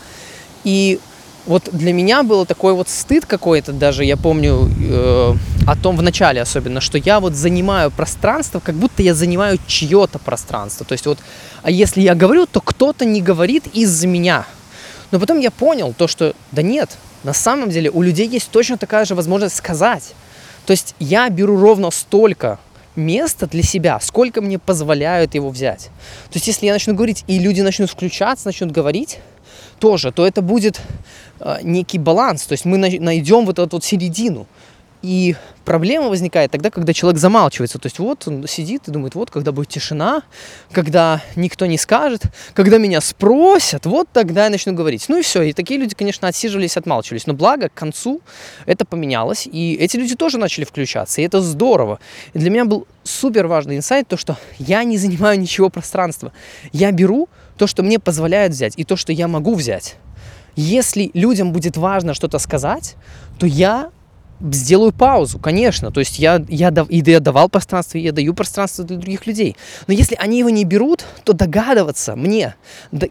И 0.65 1.01
вот 1.47 1.69
для 1.73 1.93
меня 1.93 2.23
было 2.23 2.47
такой 2.47 2.73
вот 2.73 2.89
стыд 2.89 3.27
какой-то 3.27 3.73
даже, 3.73 4.05
я 4.05 4.17
помню 4.17 4.71
э, 4.81 5.35
о 5.67 5.77
том 5.77 5.97
в 5.97 6.03
начале 6.03 6.41
особенно, 6.41 6.81
что 6.81 6.99
я 6.99 7.21
вот 7.21 7.35
занимаю 7.35 7.91
пространство, 7.91 8.61
как 8.61 8.77
будто 8.77 9.03
я 9.03 9.15
занимаю 9.15 9.59
чье-то 9.67 10.19
пространство. 10.19 10.87
То 10.87 10.93
есть 10.93 11.07
вот, 11.07 11.19
а 11.63 11.71
если 11.71 12.01
я 12.01 12.15
говорю, 12.15 12.47
то 12.47 12.61
кто-то 12.61 13.05
не 13.05 13.21
говорит 13.21 13.67
из-за 13.73 14.07
меня. 14.07 14.47
Но 15.11 15.19
потом 15.19 15.41
я 15.41 15.51
понял 15.51 15.95
то, 15.97 16.07
что 16.07 16.35
да 16.53 16.63
нет, 16.63 16.91
на 17.25 17.33
самом 17.33 17.71
деле 17.71 17.91
у 17.91 18.03
людей 18.03 18.29
есть 18.29 18.51
точно 18.51 18.79
такая 18.79 19.05
же 19.05 19.15
возможность 19.15 19.57
сказать. 19.57 20.15
То 20.67 20.71
есть 20.71 20.95
я 21.01 21.29
беру 21.29 21.59
ровно 21.59 21.91
столько 21.91 22.59
места 22.95 23.47
для 23.47 23.63
себя, 23.63 23.99
сколько 24.01 24.41
мне 24.41 24.59
позволяют 24.59 25.35
его 25.35 25.51
взять. 25.51 25.91
То 26.31 26.35
есть 26.35 26.47
если 26.47 26.67
я 26.67 26.73
начну 26.73 26.95
говорить, 26.95 27.25
и 27.27 27.39
люди 27.39 27.63
начнут 27.63 27.91
включаться, 27.91 28.47
начнут 28.47 28.71
говорить, 28.71 29.19
тоже, 29.83 30.13
то 30.13 30.25
это 30.25 30.43
будет 30.43 30.81
э, 31.41 31.57
некий 31.65 31.99
баланс. 31.99 32.47
То 32.47 32.53
есть 32.53 32.65
мы 32.65 32.79
найдем 32.79 33.45
вот 33.45 33.59
эту 33.59 33.77
вот 33.77 33.85
середину. 33.85 34.47
И 35.03 35.35
проблема 35.65 36.09
возникает 36.09 36.53
тогда, 36.53 36.71
когда 36.71 36.93
человек 36.93 37.19
замалчивается. 37.19 37.81
То 37.81 37.87
есть 37.87 37.99
вот 37.99 38.29
он 38.29 38.47
сидит 38.47 38.87
и 38.87 38.93
думает, 38.93 39.17
вот 39.17 39.33
когда 39.33 39.51
будет 39.51 39.71
тишина, 39.71 40.23
когда 40.71 41.21
никто 41.35 41.67
не 41.67 41.79
скажет, 41.79 42.23
когда 42.55 42.79
меня 42.79 43.01
спросят, 43.01 43.85
вот 43.87 44.07
тогда 44.13 44.45
я 44.45 44.51
начну 44.51 44.73
говорить. 44.73 45.07
Ну 45.09 45.19
и 45.19 45.23
все. 45.23 45.43
И 45.43 45.53
такие 45.53 45.81
люди, 45.81 45.97
конечно, 45.97 46.29
отсиживались, 46.29 46.77
отмалчивались. 46.77 47.27
Но 47.27 47.35
благо 47.35 47.69
к 47.69 47.75
концу 47.75 48.21
это 48.67 48.85
поменялось, 48.85 49.49
и 49.53 49.75
эти 49.75 49.97
люди 49.97 50.15
тоже 50.15 50.39
начали 50.39 50.65
включаться. 50.65 51.21
И 51.21 51.25
это 51.25 51.41
здорово. 51.41 51.99
И 52.35 52.39
для 52.39 52.51
меня 52.51 52.65
был 52.67 52.87
супер 53.03 53.49
важный 53.49 53.77
инсайт, 53.77 54.07
то, 54.07 54.17
что 54.17 54.37
я 54.61 54.85
не 54.85 54.97
занимаю 54.97 55.41
ничего 55.41 55.71
пространства. 55.71 56.33
Я 56.73 56.93
беру 56.93 57.29
то, 57.57 57.67
что 57.67 57.83
мне 57.83 57.99
позволяют 57.99 58.53
взять, 58.53 58.75
и 58.77 58.85
то, 58.85 58.97
что 58.97 59.13
я 59.13 59.29
могу 59.29 59.55
взять. 59.55 59.97
Если 60.57 61.11
людям 61.15 61.53
будет 61.53 61.77
важно 61.77 62.15
что-то 62.15 62.39
сказать, 62.39 62.97
то 63.39 63.47
я 63.47 63.91
сделаю 64.51 64.93
паузу, 64.93 65.39
конечно. 65.39 65.91
То 65.91 66.01
есть 66.01 66.19
я, 66.19 66.45
я, 66.49 66.73
и 66.89 67.03
я 67.11 67.21
давал 67.21 67.49
пространство, 67.49 67.99
я 67.99 68.13
даю 68.13 68.35
пространство 68.35 68.85
для 68.85 68.97
других 68.97 69.27
людей. 69.27 69.57
Но 69.87 69.95
если 69.95 70.17
они 70.17 70.39
его 70.39 70.51
не 70.51 70.65
берут, 70.65 71.05
то 71.25 71.33
догадываться 71.33 72.17
мне, 72.17 72.57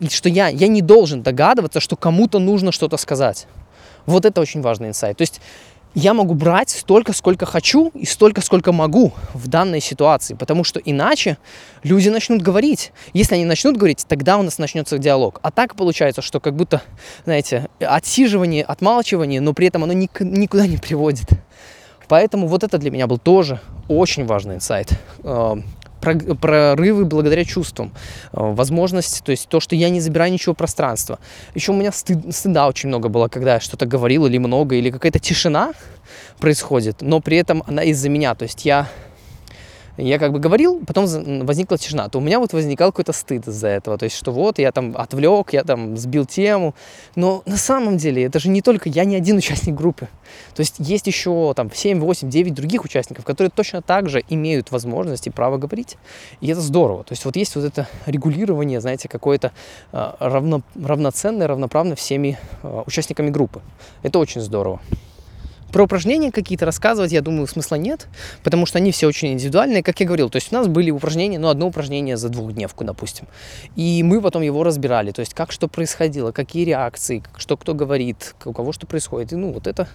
что 0.09 0.29
я, 0.29 0.49
я 0.49 0.67
не 0.67 0.81
должен 0.81 1.23
догадываться, 1.23 1.79
что 1.79 1.95
кому-то 1.95 2.39
нужно 2.39 2.71
что-то 2.71 2.97
сказать. 2.97 3.47
Вот 4.05 4.25
это 4.25 4.41
очень 4.41 4.61
важный 4.61 4.89
инсайт. 4.89 5.17
То 5.17 5.21
есть 5.21 5.41
я 5.93 6.13
могу 6.13 6.33
брать 6.33 6.69
столько, 6.69 7.13
сколько 7.13 7.45
хочу 7.45 7.91
и 7.93 8.05
столько, 8.05 8.41
сколько 8.41 8.71
могу 8.71 9.11
в 9.33 9.47
данной 9.47 9.81
ситуации, 9.81 10.35
потому 10.35 10.63
что 10.63 10.79
иначе 10.79 11.37
люди 11.83 12.09
начнут 12.09 12.41
говорить. 12.41 12.93
Если 13.13 13.35
они 13.35 13.45
начнут 13.45 13.77
говорить, 13.77 14.05
тогда 14.07 14.37
у 14.37 14.41
нас 14.41 14.57
начнется 14.57 14.97
диалог. 14.97 15.39
А 15.41 15.51
так 15.51 15.75
получается, 15.75 16.21
что 16.21 16.39
как 16.39 16.55
будто, 16.55 16.81
знаете, 17.25 17.67
отсиживание, 17.79 18.63
отмалчивание, 18.63 19.41
но 19.41 19.53
при 19.53 19.67
этом 19.67 19.83
оно 19.83 19.93
никуда 19.93 20.67
не 20.67 20.77
приводит. 20.77 21.27
Поэтому 22.07 22.47
вот 22.47 22.63
это 22.63 22.77
для 22.77 22.91
меня 22.91 23.07
был 23.07 23.17
тоже 23.17 23.59
очень 23.87 24.25
важный 24.25 24.55
инсайт. 24.55 24.89
Прорывы 26.01 27.05
благодаря 27.05 27.45
чувствам, 27.45 27.91
возможность, 28.31 29.23
то 29.23 29.31
есть 29.31 29.47
то, 29.47 29.59
что 29.59 29.75
я 29.75 29.89
не 29.89 30.01
забираю 30.01 30.33
ничего 30.33 30.55
пространства. 30.55 31.19
Еще 31.53 31.71
у 31.71 31.75
меня 31.75 31.91
стыд, 31.91 32.35
стыда 32.35 32.67
очень 32.67 32.89
много 32.89 33.07
было, 33.07 33.27
когда 33.27 33.53
я 33.53 33.59
что-то 33.59 33.85
говорил 33.85 34.25
или 34.25 34.39
много, 34.39 34.75
или 34.75 34.89
какая-то 34.89 35.19
тишина 35.19 35.73
происходит, 36.39 37.01
но 37.01 37.19
при 37.19 37.37
этом 37.37 37.63
она 37.67 37.83
из-за 37.83 38.09
меня, 38.09 38.33
то 38.35 38.43
есть 38.43 38.65
я 38.65 38.87
я 40.01 40.19
как 40.19 40.31
бы 40.31 40.39
говорил, 40.39 40.81
потом 40.85 41.05
возникла 41.45 41.77
тишина, 41.77 42.09
то 42.09 42.17
у 42.17 42.21
меня 42.21 42.39
вот 42.39 42.53
возникал 42.53 42.91
какой-то 42.91 43.13
стыд 43.13 43.47
из-за 43.47 43.67
этого, 43.67 43.97
то 43.97 44.05
есть 44.05 44.15
что 44.15 44.31
вот 44.31 44.59
я 44.59 44.71
там 44.71 44.95
отвлек, 44.97 45.53
я 45.53 45.63
там 45.63 45.97
сбил 45.97 46.25
тему, 46.25 46.75
но 47.15 47.43
на 47.45 47.57
самом 47.57 47.97
деле 47.97 48.23
это 48.23 48.39
же 48.39 48.49
не 48.49 48.61
только 48.61 48.89
я 48.89 49.05
не 49.05 49.15
один 49.15 49.37
участник 49.37 49.75
группы, 49.75 50.07
то 50.55 50.61
есть 50.61 50.75
есть 50.79 51.07
еще 51.07 51.53
там 51.55 51.71
7, 51.73 51.99
8, 51.99 52.29
9 52.29 52.53
других 52.53 52.83
участников, 52.83 53.25
которые 53.25 53.51
точно 53.51 53.81
так 53.81 54.09
же 54.09 54.23
имеют 54.29 54.71
возможность 54.71 55.27
и 55.27 55.29
право 55.29 55.57
говорить, 55.57 55.97
и 56.41 56.47
это 56.47 56.61
здорово, 56.61 57.03
то 57.03 57.13
есть 57.13 57.25
вот 57.25 57.35
есть 57.35 57.55
вот 57.55 57.65
это 57.65 57.87
регулирование, 58.05 58.81
знаете, 58.81 59.07
какое-то 59.07 59.51
э, 59.91 60.11
равно, 60.19 60.61
равноценное, 60.81 61.47
равноправно 61.47 61.95
всеми 61.95 62.39
э, 62.63 62.83
участниками 62.85 63.29
группы, 63.29 63.61
это 64.03 64.19
очень 64.19 64.41
здорово. 64.41 64.81
Про 65.71 65.83
упражнения 65.83 66.31
какие-то 66.31 66.65
рассказывать, 66.65 67.11
я 67.11 67.21
думаю, 67.21 67.47
смысла 67.47 67.75
нет, 67.75 68.07
потому 68.43 68.65
что 68.65 68.77
они 68.77 68.91
все 68.91 69.07
очень 69.07 69.33
индивидуальные, 69.33 69.83
как 69.83 69.99
я 69.99 70.05
говорил. 70.05 70.29
То 70.29 70.37
есть 70.37 70.51
у 70.51 70.55
нас 70.55 70.67
были 70.67 70.91
упражнения, 70.91 71.39
ну, 71.39 71.49
одно 71.49 71.67
упражнение 71.67 72.17
за 72.17 72.29
двухдневку, 72.29 72.83
допустим. 72.83 73.27
И 73.75 74.03
мы 74.03 74.21
потом 74.21 74.41
его 74.41 74.63
разбирали, 74.63 75.11
то 75.11 75.21
есть 75.21 75.33
как 75.33 75.51
что 75.51 75.67
происходило, 75.67 76.31
какие 76.31 76.65
реакции, 76.65 77.23
что 77.37 77.57
кто 77.57 77.73
говорит, 77.73 78.35
у 78.45 78.53
кого 78.53 78.71
что 78.71 78.87
происходит. 78.87 79.33
И, 79.33 79.35
ну, 79.35 79.51
вот 79.51 79.67
это 79.67 79.87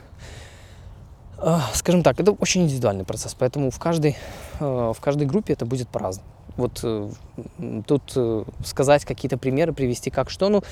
а, 1.39 1.61
скажем 1.75 2.03
так, 2.03 2.19
это 2.19 2.33
очень 2.33 2.63
индивидуальный 2.63 3.05
процесс, 3.05 3.35
поэтому 3.35 3.71
в 3.71 3.79
каждой, 3.79 4.17
а, 4.59 4.93
в 4.93 5.01
каждой 5.01 5.27
группе 5.27 5.53
это 5.53 5.67
будет 5.67 5.89
по-разному. 5.89 6.36
Вот 6.57 6.81
э, 6.83 7.11
тут 7.87 8.13
э, 8.17 8.45
сказать 8.65 9.05
какие-то 9.05 9.37
примеры, 9.37 9.73
привести 9.73 10.11
как 10.11 10.31
что. 10.31 10.49
Ну, 10.49 10.63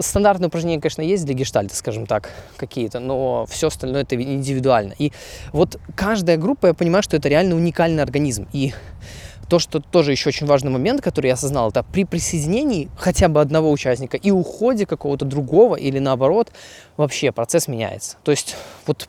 стандартные 0.00 0.48
упражнения, 0.48 0.80
конечно, 0.80 1.02
есть 1.02 1.24
для 1.24 1.34
гештальта, 1.34 1.76
скажем 1.76 2.06
так, 2.06 2.30
какие-то, 2.56 3.00
но 3.00 3.46
все 3.46 3.68
остальное 3.68 4.02
это 4.02 4.20
индивидуально. 4.20 4.94
И 4.98 5.12
вот 5.52 5.78
каждая 5.94 6.36
группа, 6.36 6.66
я 6.66 6.74
понимаю, 6.74 7.02
что 7.02 7.16
это 7.16 7.28
реально 7.28 7.54
уникальный 7.54 8.02
организм. 8.02 8.46
И 8.52 8.72
то, 9.48 9.58
что 9.58 9.80
тоже 9.80 10.12
еще 10.12 10.28
очень 10.28 10.46
важный 10.46 10.70
момент, 10.70 11.00
который 11.00 11.28
я 11.28 11.34
осознал, 11.34 11.70
это 11.70 11.82
при 11.82 12.04
присоединении 12.04 12.88
хотя 12.96 13.28
бы 13.28 13.40
одного 13.40 13.70
участника 13.70 14.16
и 14.16 14.30
уходе 14.30 14.86
какого-то 14.86 15.24
другого 15.24 15.76
или 15.76 15.98
наоборот, 15.98 16.50
вообще 16.96 17.32
процесс 17.32 17.68
меняется. 17.68 18.16
То 18.24 18.30
есть 18.30 18.56
вот 18.86 19.08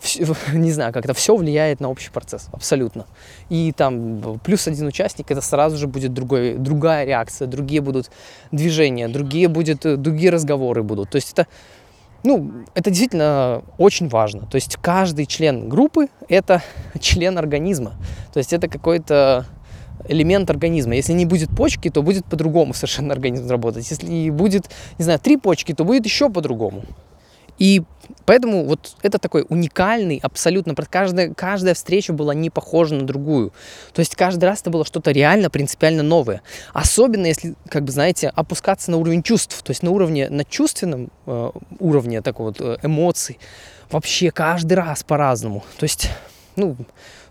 не 0.52 0.72
знаю, 0.72 0.92
как-то 0.92 1.14
все 1.14 1.36
влияет 1.36 1.80
на 1.80 1.90
общий 1.90 2.10
процесс, 2.10 2.48
абсолютно. 2.52 3.06
И 3.48 3.72
там 3.72 4.40
плюс 4.44 4.66
один 4.66 4.86
участник, 4.86 5.30
это 5.30 5.40
сразу 5.40 5.76
же 5.76 5.86
будет 5.86 6.12
другой, 6.12 6.54
другая 6.54 7.04
реакция, 7.04 7.46
другие 7.46 7.80
будут 7.80 8.10
движения, 8.52 9.08
другие, 9.08 9.48
будет, 9.48 9.86
э, 9.86 9.96
другие 9.96 10.30
разговоры 10.30 10.82
будут. 10.82 11.10
То 11.10 11.16
есть 11.16 11.32
это, 11.32 11.46
ну, 12.22 12.52
это 12.74 12.90
действительно 12.90 13.62
очень 13.78 14.08
важно. 14.08 14.46
То 14.46 14.56
есть 14.56 14.76
каждый 14.76 15.26
член 15.26 15.68
группы– 15.68 16.08
это 16.28 16.62
член 17.00 17.38
организма. 17.38 17.92
То 18.32 18.38
есть 18.38 18.52
это 18.52 18.68
какой-то 18.68 19.46
элемент 20.08 20.50
организма. 20.50 20.94
Если 20.94 21.12
не 21.12 21.26
будет 21.26 21.50
почки, 21.50 21.90
то 21.90 22.02
будет 22.02 22.24
по-другому 22.24 22.74
совершенно 22.74 23.12
организм 23.12 23.48
работать. 23.48 23.88
Если 23.90 24.30
будет, 24.30 24.70
не 24.98 25.04
знаю, 25.04 25.18
три 25.18 25.36
почки, 25.36 25.72
то 25.74 25.84
будет 25.84 26.04
еще 26.04 26.30
по-другому. 26.30 26.84
И 27.60 27.82
поэтому 28.24 28.64
вот 28.64 28.96
это 29.02 29.18
такой 29.18 29.44
уникальный, 29.48 30.18
абсолютно, 30.22 30.74
каждая, 30.74 31.32
каждая 31.34 31.74
встреча 31.74 32.12
была 32.12 32.34
не 32.34 32.48
похожа 32.50 32.94
на 32.94 33.06
другую. 33.06 33.52
То 33.92 34.00
есть 34.00 34.16
каждый 34.16 34.46
раз 34.46 34.62
это 34.62 34.70
было 34.70 34.84
что-то 34.84 35.12
реально 35.12 35.50
принципиально 35.50 36.02
новое. 36.02 36.40
Особенно 36.72 37.26
если, 37.26 37.54
как 37.68 37.84
бы, 37.84 37.92
знаете, 37.92 38.30
опускаться 38.30 38.90
на 38.90 38.96
уровень 38.96 39.22
чувств, 39.22 39.62
то 39.62 39.70
есть 39.70 39.82
на 39.82 39.90
уровне, 39.90 40.30
на 40.30 40.44
чувственном 40.44 41.10
э, 41.26 41.50
уровне 41.78 42.22
такой 42.22 42.46
вот 42.46 42.60
э, 42.60 42.78
эмоций. 42.82 43.38
Вообще 43.90 44.30
каждый 44.30 44.74
раз 44.74 45.02
по-разному. 45.02 45.62
То 45.76 45.84
есть, 45.84 46.08
ну, 46.56 46.76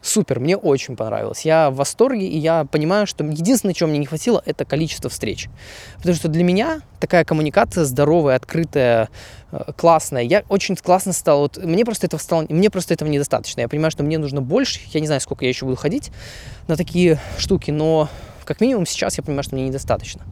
супер, 0.02 0.40
мне 0.40 0.58
очень 0.58 0.96
понравилось. 0.96 1.42
Я 1.42 1.70
в 1.70 1.76
восторге, 1.76 2.28
и 2.28 2.38
я 2.38 2.66
понимаю, 2.66 3.08
что 3.08 3.24
единственное, 3.24 3.74
чего 3.74 3.90
мне 3.90 4.00
не 4.00 4.06
хватило, 4.06 4.42
это 4.46 4.66
количество 4.66 5.10
встреч. 5.10 5.48
Потому 5.98 6.16
что 6.16 6.28
для 6.28 6.44
меня 6.44 6.82
такая 7.00 7.26
коммуникация 7.26 7.86
здоровая, 7.86 8.36
открытая, 8.36 9.10
э, 9.52 9.72
классная. 9.76 10.24
Я 10.24 10.44
очень 10.50 10.76
классно 10.76 11.14
стал. 11.14 11.42
Вот 11.42 11.58
мне 11.58 11.86
просто 11.86 12.08
этого 12.08 12.20
стало, 12.20 12.46
мне 12.50 12.70
просто 12.70 12.94
этого 12.94 13.10
недостаточно. 13.10 13.62
Я 13.62 13.68
понимаю, 13.68 13.92
что 13.92 14.04
мне 14.04 14.18
нужно 14.18 14.42
больше. 14.42 14.80
Я 14.92 15.00
не 15.00 15.08
знаю, 15.08 15.22
сколько 15.22 15.46
я 15.46 15.50
еще 15.50 15.66
буду 15.66 15.78
ходить 15.78 16.12
на 16.68 16.76
такие 16.76 17.20
штуки, 17.38 17.72
но 17.72 18.10
как 18.46 18.62
минимум 18.62 18.86
сейчас 18.86 19.18
я 19.18 19.24
понимаю, 19.24 19.44
что 19.44 19.56
мне 19.56 19.68
недостаточно. 19.68 20.26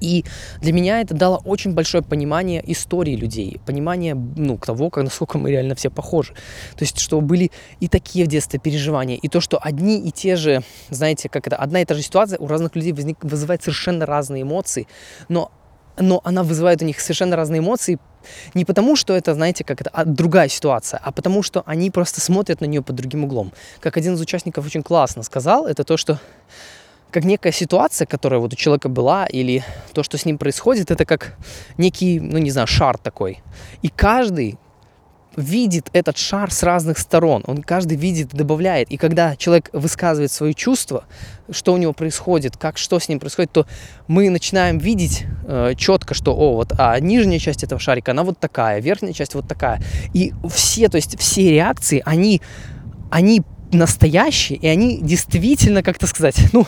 И 0.00 0.24
для 0.60 0.72
меня 0.72 1.00
это 1.00 1.14
дало 1.14 1.40
очень 1.44 1.74
большое 1.74 2.02
понимание 2.02 2.62
истории 2.72 3.16
людей, 3.16 3.60
понимание 3.66 4.14
ну, 4.14 4.58
того, 4.58 4.90
как, 4.90 5.04
насколько 5.04 5.38
мы 5.38 5.50
реально 5.50 5.74
все 5.74 5.90
похожи. 5.90 6.34
То 6.76 6.82
есть, 6.82 6.98
что 6.98 7.20
были 7.20 7.50
и 7.80 7.88
такие 7.88 8.24
в 8.24 8.28
детстве 8.28 8.58
переживания, 8.58 9.16
и 9.16 9.28
то, 9.28 9.40
что 9.40 9.58
одни 9.58 10.00
и 10.00 10.10
те 10.10 10.36
же, 10.36 10.62
знаете, 10.90 11.28
как 11.28 11.46
это, 11.46 11.56
одна 11.56 11.82
и 11.82 11.84
та 11.84 11.94
же 11.94 12.02
ситуация 12.02 12.38
у 12.38 12.46
разных 12.46 12.76
людей 12.76 12.92
возник, 12.92 13.22
вызывает 13.22 13.62
совершенно 13.62 14.06
разные 14.06 14.42
эмоции, 14.42 14.86
но 15.28 15.50
но 15.98 16.20
она 16.24 16.42
вызывает 16.42 16.80
у 16.82 16.86
них 16.86 17.00
совершенно 17.00 17.36
разные 17.36 17.58
эмоции 17.58 17.98
не 18.54 18.64
потому, 18.64 18.96
что 18.96 19.14
это, 19.14 19.34
знаете, 19.34 19.64
как 19.64 19.80
это 19.80 19.90
а 19.92 20.04
другая 20.04 20.48
ситуация, 20.48 21.00
а 21.02 21.12
потому, 21.12 21.42
что 21.42 21.62
они 21.66 21.90
просто 21.90 22.20
смотрят 22.20 22.60
на 22.60 22.66
нее 22.66 22.82
под 22.82 22.96
другим 22.96 23.24
углом. 23.24 23.52
Как 23.80 23.96
один 23.96 24.14
из 24.14 24.20
участников 24.20 24.66
очень 24.66 24.82
классно 24.82 25.22
сказал, 25.22 25.66
это 25.66 25.84
то, 25.84 25.96
что 25.96 26.20
как 27.10 27.24
некая 27.24 27.52
ситуация, 27.52 28.06
которая 28.06 28.40
вот 28.40 28.52
у 28.52 28.56
человека 28.56 28.88
была, 28.88 29.26
или 29.26 29.64
то, 29.92 30.02
что 30.02 30.16
с 30.18 30.24
ним 30.24 30.38
происходит, 30.38 30.90
это 30.90 31.04
как 31.04 31.36
некий, 31.78 32.20
ну 32.20 32.38
не 32.38 32.50
знаю, 32.50 32.66
шар 32.66 32.98
такой. 32.98 33.42
И 33.82 33.88
каждый 33.88 34.58
видит 35.36 35.88
этот 35.92 36.16
шар 36.18 36.50
с 36.50 36.62
разных 36.62 36.98
сторон. 36.98 37.44
Он 37.46 37.62
каждый 37.62 37.96
видит, 37.96 38.28
добавляет. 38.30 38.90
И 38.90 38.96
когда 38.96 39.36
человек 39.36 39.70
высказывает 39.72 40.32
свои 40.32 40.54
чувства, 40.54 41.04
что 41.50 41.72
у 41.72 41.76
него 41.76 41.92
происходит, 41.92 42.56
как 42.56 42.78
что 42.78 42.98
с 42.98 43.08
ним 43.08 43.20
происходит, 43.20 43.52
то 43.52 43.66
мы 44.08 44.28
начинаем 44.30 44.78
видеть 44.78 45.24
э, 45.46 45.74
четко, 45.76 46.14
что 46.14 46.34
о, 46.34 46.54
вот 46.54 46.72
а 46.78 46.98
нижняя 46.98 47.38
часть 47.38 47.64
этого 47.64 47.80
шарика, 47.80 48.10
она 48.10 48.24
вот 48.24 48.38
такая, 48.38 48.80
верхняя 48.80 49.12
часть 49.12 49.34
вот 49.34 49.46
такая. 49.48 49.80
И 50.14 50.32
все, 50.48 50.88
то 50.88 50.96
есть 50.96 51.18
все 51.18 51.50
реакции, 51.50 52.02
они, 52.04 52.40
они 53.10 53.42
настоящие, 53.74 54.58
и 54.58 54.66
они 54.66 54.98
действительно, 55.00 55.82
как-то 55.82 56.06
сказать, 56.06 56.36
ну, 56.52 56.66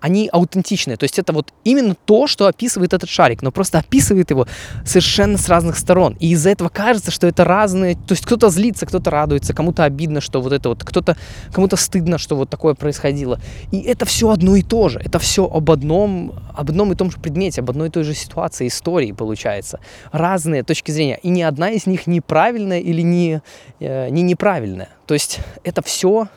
они 0.00 0.28
аутентичные. 0.32 0.96
То 0.96 1.04
есть 1.04 1.18
это 1.18 1.32
вот 1.32 1.52
именно 1.64 1.94
то, 1.94 2.26
что 2.26 2.46
описывает 2.46 2.92
этот 2.92 3.08
шарик, 3.08 3.42
но 3.42 3.50
просто 3.50 3.78
описывает 3.78 4.30
его 4.30 4.46
совершенно 4.84 5.38
с 5.38 5.48
разных 5.48 5.76
сторон. 5.76 6.16
И 6.20 6.30
из-за 6.30 6.50
этого 6.50 6.68
кажется, 6.68 7.10
что 7.10 7.26
это 7.26 7.44
разные... 7.44 7.94
То 7.94 8.12
есть 8.12 8.24
кто-то 8.24 8.50
злится, 8.50 8.86
кто-то 8.86 9.10
радуется, 9.10 9.54
кому-то 9.54 9.84
обидно, 9.84 10.20
что 10.20 10.40
вот 10.40 10.52
это 10.52 10.68
вот... 10.68 10.84
Кто-то... 10.84 11.16
Кому-то 11.52 11.76
стыдно, 11.76 12.18
что 12.18 12.36
вот 12.36 12.50
такое 12.50 12.74
происходило. 12.74 13.40
И 13.72 13.80
это 13.80 14.04
все 14.06 14.30
одно 14.30 14.56
и 14.56 14.62
то 14.62 14.88
же. 14.88 15.00
Это 15.00 15.18
все 15.18 15.46
об 15.46 15.70
одном, 15.70 16.34
об 16.54 16.70
одном 16.70 16.92
и 16.92 16.96
том 16.96 17.10
же 17.10 17.18
предмете, 17.18 17.60
об 17.60 17.70
одной 17.70 17.88
и 17.88 17.90
той 17.90 18.04
же 18.04 18.14
ситуации, 18.14 18.68
истории 18.68 19.12
получается. 19.12 19.80
Разные 20.12 20.62
точки 20.62 20.90
зрения. 20.90 21.18
И 21.22 21.28
ни 21.28 21.42
одна 21.42 21.70
из 21.70 21.86
них 21.86 22.06
неправильная 22.06 22.80
или 22.80 23.02
не, 23.02 23.42
э, 23.80 24.08
не 24.10 24.22
неправильная. 24.22 24.88
То 25.06 25.14
есть 25.14 25.40
это 25.64 25.82
все 25.82 26.28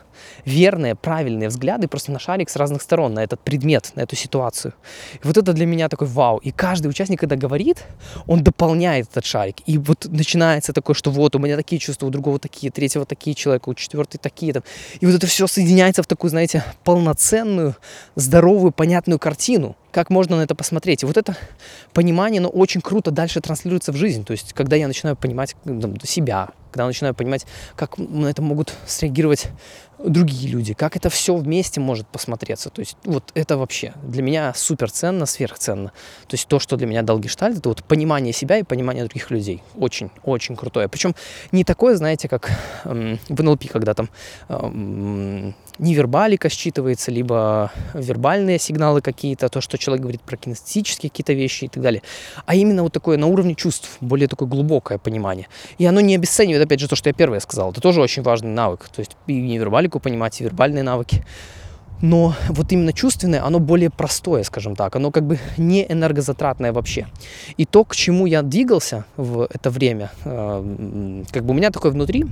верные, 0.45 0.95
правильные 0.95 1.49
взгляды 1.49 1.88
просто 1.88 2.12
на 2.12 2.19
шарик 2.19 2.49
с 2.49 2.56
разных 2.56 2.82
сторон, 2.82 3.13
на 3.13 3.23
этот 3.23 3.39
предмет, 3.39 3.91
на 3.95 4.01
эту 4.01 4.15
ситуацию. 4.15 4.73
И 5.23 5.27
вот 5.27 5.38
это 5.38 5.54
для 5.54 5.65
меня 5.65 5.89
такой 5.89 6.08
вау. 6.08 6.38
И 6.38 6.51
каждый 6.51 6.88
участник, 6.88 7.19
когда 7.19 7.36
говорит, 7.36 7.86
он 8.27 8.43
дополняет 8.43 9.08
этот 9.10 9.25
шарик. 9.25 9.58
И 9.65 9.77
вот 9.77 10.06
начинается 10.10 10.73
такое, 10.73 10.95
что 10.95 11.12
вот 11.12 11.36
у 11.36 11.39
меня 11.39 11.56
такие 11.56 11.80
чувства, 11.80 12.08
у 12.08 12.10
другого 12.10 12.39
такие, 12.39 12.71
третьего 12.71 13.06
такие 13.06 13.36
человека, 13.36 13.69
у 13.69 13.73
четвертого 13.73 14.19
такие. 14.21 14.54
Там. 14.54 14.63
И 14.99 15.06
вот 15.06 15.15
это 15.15 15.27
все 15.27 15.47
соединяется 15.47 16.04
в 16.04 16.08
такую, 16.08 16.30
знаете, 16.30 16.63
полноценную, 16.84 17.75
здоровую, 18.15 18.71
понятную 18.71 19.19
картину 19.19 19.75
как 19.91 20.10
можно 20.10 20.38
на 20.38 20.41
это 20.41 20.56
посмотреть. 20.56 21.04
И 21.04 21.06
вот 21.06 21.17
это 21.17 21.36
понимание, 21.93 22.39
оно 22.39 22.49
очень 22.49 22.82
круто 22.82 23.12
дальше 23.12 23.41
транслируется 23.41 23.91
в 23.91 23.95
жизнь. 23.95 24.23
То 24.23 24.32
есть, 24.32 24.54
когда 24.54 24.75
я 24.75 24.88
начинаю 24.88 25.15
понимать 25.15 25.56
там, 25.65 25.99
себя, 26.01 26.49
когда 26.71 26.86
начинаю 26.86 27.13
понимать, 27.13 27.45
как 27.75 27.97
на 27.97 28.27
это 28.27 28.41
могут 28.41 28.73
среагировать 28.88 29.49
другие 30.03 30.49
люди, 30.49 30.73
как 30.73 30.95
это 30.95 31.10
все 31.10 31.36
вместе 31.36 31.79
может 31.79 32.07
посмотреться. 32.07 32.69
То 32.69 32.81
есть 32.81 32.97
вот 33.03 33.31
это 33.34 33.57
вообще 33.57 33.93
для 34.03 34.23
меня 34.23 34.53
супер 34.55 34.91
ценно, 34.91 35.25
сверхценно. 35.25 35.91
То 36.27 36.34
есть 36.34 36.47
то, 36.47 36.60
что 36.60 36.77
для 36.77 36.88
меня 36.88 37.01
дал 37.03 37.19
гештальт, 37.19 37.57
это 37.57 37.69
вот 37.69 37.84
понимание 37.84 38.34
себя 38.34 38.57
и 38.57 38.63
понимание 38.63 39.03
других 39.03 39.31
людей. 39.31 39.63
Очень, 39.75 40.12
очень 40.23 40.55
крутое. 40.55 40.88
Причем 40.88 41.15
не 41.51 41.63
такое, 41.63 41.95
знаете, 41.95 42.27
как 42.27 42.51
эм, 42.86 43.19
в 43.29 43.43
НЛП, 43.43 43.69
когда 43.69 43.93
там 43.93 44.10
эм, 44.49 45.55
невербалика 45.81 46.47
считывается, 46.47 47.11
либо 47.11 47.71
вербальные 47.93 48.59
сигналы 48.59 49.01
какие-то, 49.01 49.49
то, 49.49 49.59
что 49.61 49.77
человек 49.77 50.01
говорит 50.01 50.21
про 50.21 50.37
кинестетические 50.37 51.09
какие-то 51.09 51.33
вещи 51.33 51.65
и 51.65 51.67
так 51.67 51.83
далее. 51.83 52.01
А 52.45 52.55
именно 52.55 52.83
вот 52.83 52.93
такое 52.93 53.17
на 53.17 53.27
уровне 53.27 53.55
чувств, 53.55 53.97
более 53.99 54.27
такое 54.27 54.47
глубокое 54.47 54.97
понимание. 54.97 55.47
И 55.79 55.85
оно 55.85 55.99
не 55.99 56.15
обесценивает, 56.15 56.63
опять 56.63 56.79
же, 56.79 56.87
то, 56.87 56.95
что 56.95 57.09
я 57.09 57.13
первое 57.13 57.39
сказал. 57.39 57.71
Это 57.71 57.81
тоже 57.81 58.01
очень 58.01 58.23
важный 58.23 58.51
навык. 58.51 58.87
То 58.89 59.01
есть 59.01 59.17
и 59.27 59.33
невербалику 59.33 59.99
понимать, 59.99 60.39
и 60.39 60.43
вербальные 60.43 60.83
навыки. 60.83 61.25
Но 62.01 62.33
вот 62.49 62.71
именно 62.71 62.93
чувственное, 62.93 63.45
оно 63.45 63.59
более 63.59 63.89
простое, 63.89 64.43
скажем 64.43 64.75
так, 64.75 64.95
оно 64.95 65.11
как 65.11 65.23
бы 65.23 65.39
не 65.57 65.85
энергозатратное 65.91 66.73
вообще. 66.73 67.07
И 67.57 67.65
то, 67.65 67.83
к 67.83 67.95
чему 67.95 68.25
я 68.25 68.41
двигался 68.41 69.05
в 69.17 69.47
это 69.51 69.69
время, 69.69 70.11
э, 70.25 71.23
как 71.31 71.45
бы 71.45 71.51
у 71.51 71.53
меня 71.53 71.69
такой 71.69 71.91
внутри 71.91 72.25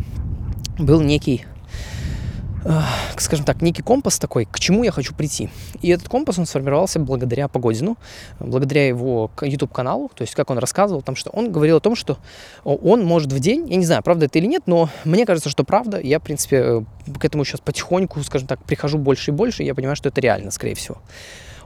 был 0.80 1.02
некий 1.02 1.46
скажем 3.18 3.46
так, 3.46 3.62
некий 3.62 3.82
компас 3.82 4.20
такой, 4.20 4.46
к 4.46 4.60
чему 4.60 4.84
я 4.84 4.92
хочу 4.92 5.14
прийти. 5.14 5.50
И 5.82 5.90
этот 5.90 6.10
компас, 6.10 6.38
он 6.40 6.46
сформировался 6.46 7.00
благодаря 7.00 7.48
Погодину, 7.48 7.98
благодаря 8.40 8.88
его 8.88 9.32
YouTube-каналу, 9.42 10.12
то 10.14 10.24
есть 10.24 10.36
как 10.36 10.50
он 10.50 10.58
рассказывал, 10.58 11.02
там, 11.02 11.16
что 11.16 11.30
он 11.32 11.52
говорил 11.52 11.78
о 11.78 11.80
том, 11.80 11.96
что 11.96 12.18
он 12.64 13.04
может 13.06 13.32
в 13.32 13.40
день, 13.40 13.68
я 13.70 13.78
не 13.78 13.86
знаю, 13.86 14.04
правда 14.04 14.26
это 14.26 14.40
или 14.40 14.46
нет, 14.46 14.64
но 14.66 14.90
мне 15.06 15.26
кажется, 15.26 15.50
что 15.50 15.64
правда, 15.64 16.00
я, 16.00 16.20
в 16.20 16.24
принципе, 16.24 16.58
э, 16.58 16.82
к 17.20 17.26
этому 17.26 17.46
сейчас 17.46 17.62
потихоньку, 17.62 18.22
скажем 18.24 18.48
так, 18.48 18.64
прихожу 18.64 18.98
больше 18.98 19.32
и 19.32 19.34
больше, 19.34 19.64
и 19.64 19.66
я 19.66 19.76
понимаю, 19.76 19.96
что 19.96 20.10
это 20.10 20.22
реально, 20.22 20.52
скорее 20.52 20.76
всего. 20.76 20.98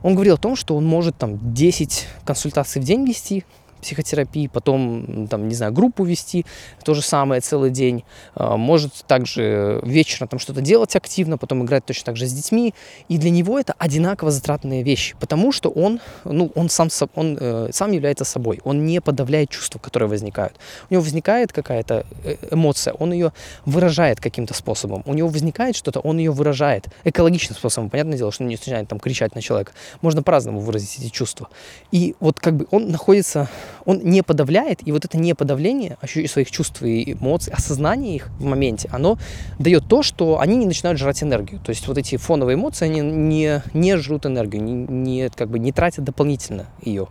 Он 0.01 0.15
говорил 0.15 0.35
о 0.35 0.37
том, 0.37 0.55
что 0.55 0.75
он 0.75 0.85
может 0.85 1.17
там 1.17 1.53
10 1.53 2.07
консультаций 2.25 2.81
в 2.81 2.85
день 2.85 3.05
вести, 3.05 3.45
психотерапии, 3.83 4.47
потом, 4.47 5.27
там, 5.27 5.47
не 5.47 5.55
знаю, 5.55 5.71
группу 5.71 6.03
вести, 6.03 6.45
то 6.83 6.93
же 6.93 7.01
самое 7.01 7.41
целый 7.41 7.69
день. 7.69 8.03
А, 8.35 8.57
может 8.57 9.05
также 9.07 9.79
вечером 9.83 10.27
там 10.27 10.39
что-то 10.39 10.61
делать 10.61 10.95
активно, 10.95 11.37
потом 11.37 11.63
играть 11.63 11.85
точно 11.85 12.05
так 12.05 12.17
же 12.17 12.25
с 12.25 12.33
детьми. 12.33 12.73
И 13.09 13.17
для 13.17 13.29
него 13.29 13.59
это 13.59 13.73
одинаково 13.77 14.31
затратные 14.31 14.83
вещи, 14.83 15.15
потому 15.19 15.51
что 15.51 15.69
он, 15.69 15.99
ну, 16.23 16.51
он, 16.55 16.69
сам, 16.69 16.89
он 17.15 17.37
э, 17.39 17.69
сам 17.71 17.91
является 17.91 18.25
собой, 18.25 18.59
он 18.63 18.85
не 18.85 19.01
подавляет 19.01 19.49
чувства, 19.49 19.79
которые 19.79 20.09
возникают. 20.09 20.55
У 20.89 20.93
него 20.93 21.03
возникает 21.03 21.51
какая-то 21.51 22.05
э, 22.23 22.35
эмоция, 22.51 22.93
он 22.93 23.13
ее 23.13 23.31
выражает 23.65 24.19
каким-то 24.19 24.53
способом. 24.53 25.03
У 25.05 25.13
него 25.13 25.27
возникает 25.27 25.75
что-то, 25.75 25.99
он 25.99 26.17
ее 26.17 26.31
выражает 26.31 26.87
экологичным 27.03 27.57
способом. 27.57 27.89
Понятное 27.89 28.17
дело, 28.17 28.31
что 28.31 28.43
не 28.43 28.55
начинает 28.55 28.87
там 28.87 28.99
кричать 28.99 29.35
на 29.35 29.41
человека. 29.41 29.73
Можно 30.01 30.23
по-разному 30.23 30.59
выразить 30.59 30.99
эти 30.99 31.09
чувства. 31.09 31.49
И 31.91 32.15
вот 32.19 32.39
как 32.39 32.55
бы 32.55 32.67
он 32.71 32.89
находится 32.89 33.49
он 33.85 33.99
не 34.03 34.23
подавляет, 34.23 34.85
и 34.85 34.91
вот 34.91 35.05
это 35.05 35.17
неподавление 35.17 35.97
своих 36.27 36.51
чувств 36.51 36.81
и 36.83 37.13
эмоций, 37.13 37.53
осознание 37.53 38.15
их 38.15 38.29
в 38.39 38.45
моменте, 38.45 38.89
оно 38.91 39.17
дает 39.59 39.87
то, 39.87 40.03
что 40.03 40.39
они 40.39 40.57
не 40.57 40.65
начинают 40.65 40.99
жрать 40.99 41.23
энергию. 41.23 41.59
То 41.59 41.69
есть 41.69 41.87
вот 41.87 41.97
эти 41.97 42.17
фоновые 42.17 42.55
эмоции, 42.55 42.85
они 42.85 43.01
не, 43.01 43.61
не 43.73 43.97
жрут 43.97 44.25
энергию, 44.25 44.63
не, 44.63 44.73
не, 44.73 45.29
как 45.29 45.49
бы 45.49 45.59
не 45.59 45.71
тратят 45.71 46.03
дополнительно 46.03 46.67
ее. 46.81 47.07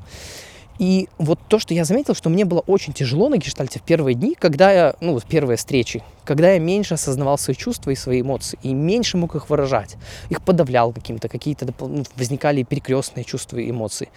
И 0.83 1.09
вот 1.19 1.39
то, 1.47 1.61
что 1.61 1.75
я 1.75 1.85
заметил, 1.85 2.13
что 2.13 2.29
мне 2.29 2.45
было 2.45 2.59
очень 2.59 2.93
тяжело 2.93 3.29
на 3.29 3.39
гештальте 3.39 3.79
в 3.79 3.83
первые 3.83 4.17
дни, 4.17 4.35
когда 4.37 4.73
я, 4.73 4.97
ну, 5.01 5.13
вот 5.13 5.25
первые 5.25 5.57
встречи, 5.57 6.03
когда 6.25 6.55
я 6.55 6.59
меньше 6.59 6.95
осознавал 6.95 7.39
свои 7.39 7.55
чувства 7.55 7.93
и 7.93 7.95
свои 7.95 8.23
эмоции, 8.23 8.59
и 8.65 8.75
меньше 8.75 9.17
мог 9.17 9.37
их 9.37 9.49
выражать. 9.49 9.95
Их 10.29 10.43
подавлял 10.43 10.93
каким-то, 10.93 11.29
какие-то 11.29 11.73
ну, 11.79 12.03
возникали 12.17 12.65
перекрестные 12.65 13.23
чувства 13.23 13.59
и 13.59 13.71
эмоции. 13.71 14.09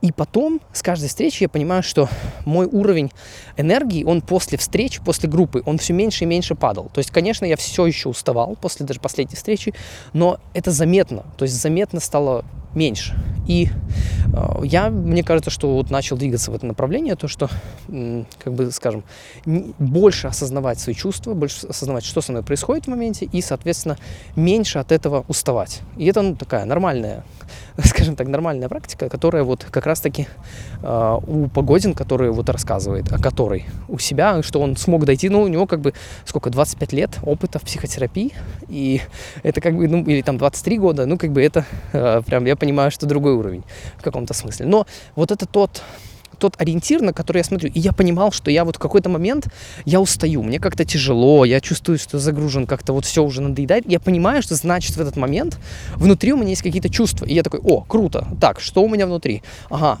И 0.00 0.10
потом, 0.10 0.60
с 0.72 0.82
каждой 0.82 1.08
встречи 1.08 1.44
я 1.44 1.48
понимаю, 1.48 1.84
что 1.84 2.08
мой 2.44 2.66
уровень 2.66 3.12
энергии, 3.56 4.02
он 4.02 4.20
после 4.20 4.58
встреч, 4.58 4.98
после 4.98 5.28
группы, 5.28 5.62
он 5.66 5.78
все 5.78 5.92
меньше 5.92 6.24
и 6.24 6.26
меньше 6.26 6.56
падал. 6.56 6.90
То 6.92 6.98
есть, 6.98 7.12
конечно, 7.12 7.44
я 7.44 7.56
все 7.56 7.86
еще 7.86 8.08
уставал 8.08 8.56
после 8.60 8.84
даже 8.84 8.98
последней 8.98 9.36
встречи, 9.36 9.72
но 10.14 10.40
это 10.52 10.72
заметно. 10.72 11.24
То 11.36 11.44
есть 11.44 11.54
заметно 11.54 12.00
стало 12.00 12.44
меньше. 12.74 13.14
И 13.46 13.68
э, 14.32 14.60
я, 14.64 14.90
мне 14.90 15.22
кажется, 15.22 15.50
что 15.50 15.74
вот 15.74 15.90
начал 15.90 16.16
двигаться 16.16 16.50
в 16.50 16.54
это 16.54 16.66
направление, 16.66 17.16
то, 17.16 17.28
что, 17.28 17.48
как 18.38 18.52
бы, 18.52 18.70
скажем, 18.70 19.04
больше 19.46 20.26
осознавать 20.26 20.78
свои 20.78 20.94
чувства, 20.94 21.34
больше 21.34 21.66
осознавать, 21.66 22.04
что 22.04 22.20
со 22.20 22.32
мной 22.32 22.44
происходит 22.44 22.84
в 22.84 22.88
моменте, 22.88 23.28
и, 23.32 23.40
соответственно, 23.40 23.96
меньше 24.36 24.78
от 24.78 24.92
этого 24.92 25.24
уставать. 25.28 25.80
И 25.96 26.04
это, 26.04 26.22
ну, 26.22 26.36
такая 26.36 26.66
нормальная, 26.66 27.24
скажем 27.84 28.16
так, 28.16 28.26
нормальная 28.26 28.68
практика, 28.68 29.08
которая 29.08 29.44
вот 29.44 29.64
как 29.70 29.86
раз-таки 29.86 30.26
э, 30.82 31.18
у 31.26 31.48
Погодин, 31.48 31.94
который 31.94 32.30
вот 32.30 32.48
рассказывает, 32.48 33.12
о 33.12 33.18
которой 33.18 33.66
у 33.88 33.98
себя, 33.98 34.42
что 34.42 34.60
он 34.60 34.76
смог 34.76 35.04
дойти, 35.04 35.28
ну, 35.28 35.42
у 35.42 35.48
него 35.48 35.66
как 35.66 35.80
бы, 35.80 35.94
сколько, 36.24 36.50
25 36.50 36.92
лет 36.92 37.18
опыта 37.22 37.58
в 37.58 37.62
психотерапии, 37.62 38.32
и 38.68 39.00
это 39.44 39.60
как 39.60 39.76
бы, 39.76 39.86
ну, 39.86 40.02
или 40.02 40.22
там 40.22 40.38
23 40.38 40.78
года, 40.78 41.06
ну, 41.06 41.16
как 41.18 41.30
бы 41.30 41.40
это 41.40 41.64
э, 41.92 42.22
прям, 42.26 42.46
я 42.46 42.56
понимаю, 42.56 42.90
что 42.90 43.06
другой 43.06 43.34
уровень 43.34 43.62
в 43.96 44.02
каком-то 44.02 44.34
смысле. 44.34 44.66
Но 44.66 44.86
вот 45.14 45.30
это 45.30 45.46
тот 45.46 45.82
тот 46.38 46.54
ориентир, 46.58 47.02
на 47.02 47.12
который 47.12 47.38
я 47.38 47.44
смотрю. 47.44 47.70
И 47.70 47.80
я 47.80 47.92
понимал, 47.92 48.32
что 48.32 48.50
я 48.50 48.64
вот 48.64 48.76
в 48.76 48.78
какой-то 48.78 49.08
момент, 49.08 49.48
я 49.84 50.00
устаю, 50.00 50.42
мне 50.42 50.58
как-то 50.58 50.84
тяжело, 50.84 51.44
я 51.44 51.60
чувствую, 51.60 51.98
что 51.98 52.18
загружен, 52.18 52.66
как-то 52.66 52.92
вот 52.92 53.04
все 53.04 53.22
уже 53.22 53.42
надоедает. 53.42 53.84
Я 53.86 54.00
понимаю, 54.00 54.42
что 54.42 54.54
значит 54.54 54.96
в 54.96 55.00
этот 55.00 55.16
момент 55.16 55.58
внутри 55.96 56.32
у 56.32 56.36
меня 56.36 56.50
есть 56.50 56.62
какие-то 56.62 56.88
чувства. 56.88 57.24
И 57.24 57.34
я 57.34 57.42
такой, 57.42 57.60
о, 57.60 57.82
круто, 57.82 58.26
так, 58.40 58.60
что 58.60 58.82
у 58.82 58.88
меня 58.88 59.06
внутри? 59.06 59.42
Ага, 59.70 59.98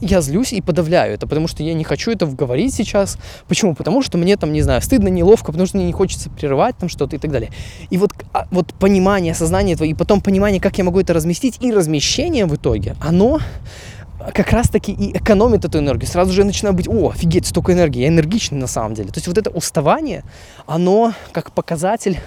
я 0.00 0.20
злюсь 0.20 0.52
и 0.52 0.60
подавляю 0.60 1.14
это, 1.14 1.26
потому 1.26 1.48
что 1.48 1.62
я 1.62 1.74
не 1.74 1.84
хочу 1.84 2.10
это 2.10 2.26
говорить 2.26 2.74
сейчас. 2.74 3.18
Почему? 3.48 3.74
Потому 3.74 4.02
что 4.02 4.18
мне 4.18 4.36
там, 4.36 4.52
не 4.52 4.62
знаю, 4.62 4.82
стыдно, 4.82 5.08
неловко, 5.08 5.46
потому 5.46 5.66
что 5.66 5.76
мне 5.78 5.86
не 5.86 5.92
хочется 5.92 6.30
прерывать 6.30 6.76
там 6.76 6.88
что-то 6.88 7.16
и 7.16 7.18
так 7.18 7.30
далее. 7.30 7.50
И 7.90 7.98
вот, 7.98 8.12
а, 8.32 8.46
вот 8.50 8.74
понимание, 8.74 9.32
осознание 9.32 9.74
этого, 9.74 9.86
и 9.86 9.94
потом 9.94 10.20
понимание, 10.20 10.60
как 10.60 10.76
я 10.78 10.84
могу 10.84 11.00
это 11.00 11.14
разместить, 11.14 11.58
и 11.60 11.72
размещение 11.72 12.46
в 12.46 12.54
итоге, 12.54 12.96
оно 13.00 13.40
как 14.32 14.50
раз-таки 14.50 14.92
и 14.92 15.16
экономит 15.16 15.64
эту 15.64 15.78
энергию. 15.78 16.08
Сразу 16.08 16.32
же 16.32 16.40
я 16.40 16.46
начинаю 16.46 16.74
быть, 16.74 16.88
о, 16.88 17.10
офигеть, 17.10 17.46
столько 17.46 17.72
энергии, 17.72 18.02
я 18.02 18.08
энергичный 18.08 18.58
на 18.58 18.66
самом 18.66 18.94
деле. 18.94 19.10
То 19.10 19.18
есть 19.18 19.26
вот 19.26 19.38
это 19.38 19.50
уставание, 19.50 20.24
оно 20.66 21.12
как 21.32 21.52
показатель 21.52 22.18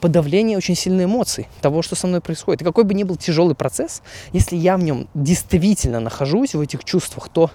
подавления 0.00 0.56
очень 0.56 0.74
сильной 0.74 1.04
эмоций 1.04 1.48
того, 1.60 1.82
что 1.82 1.96
со 1.96 2.06
мной 2.06 2.20
происходит. 2.20 2.62
И 2.62 2.64
какой 2.64 2.84
бы 2.84 2.94
ни 2.94 3.04
был 3.04 3.16
тяжелый 3.16 3.54
процесс, 3.54 4.02
если 4.32 4.56
я 4.56 4.76
в 4.76 4.82
нем 4.82 5.08
действительно 5.14 6.00
нахожусь, 6.00 6.54
в 6.54 6.60
этих 6.60 6.84
чувствах, 6.84 7.28
то 7.28 7.50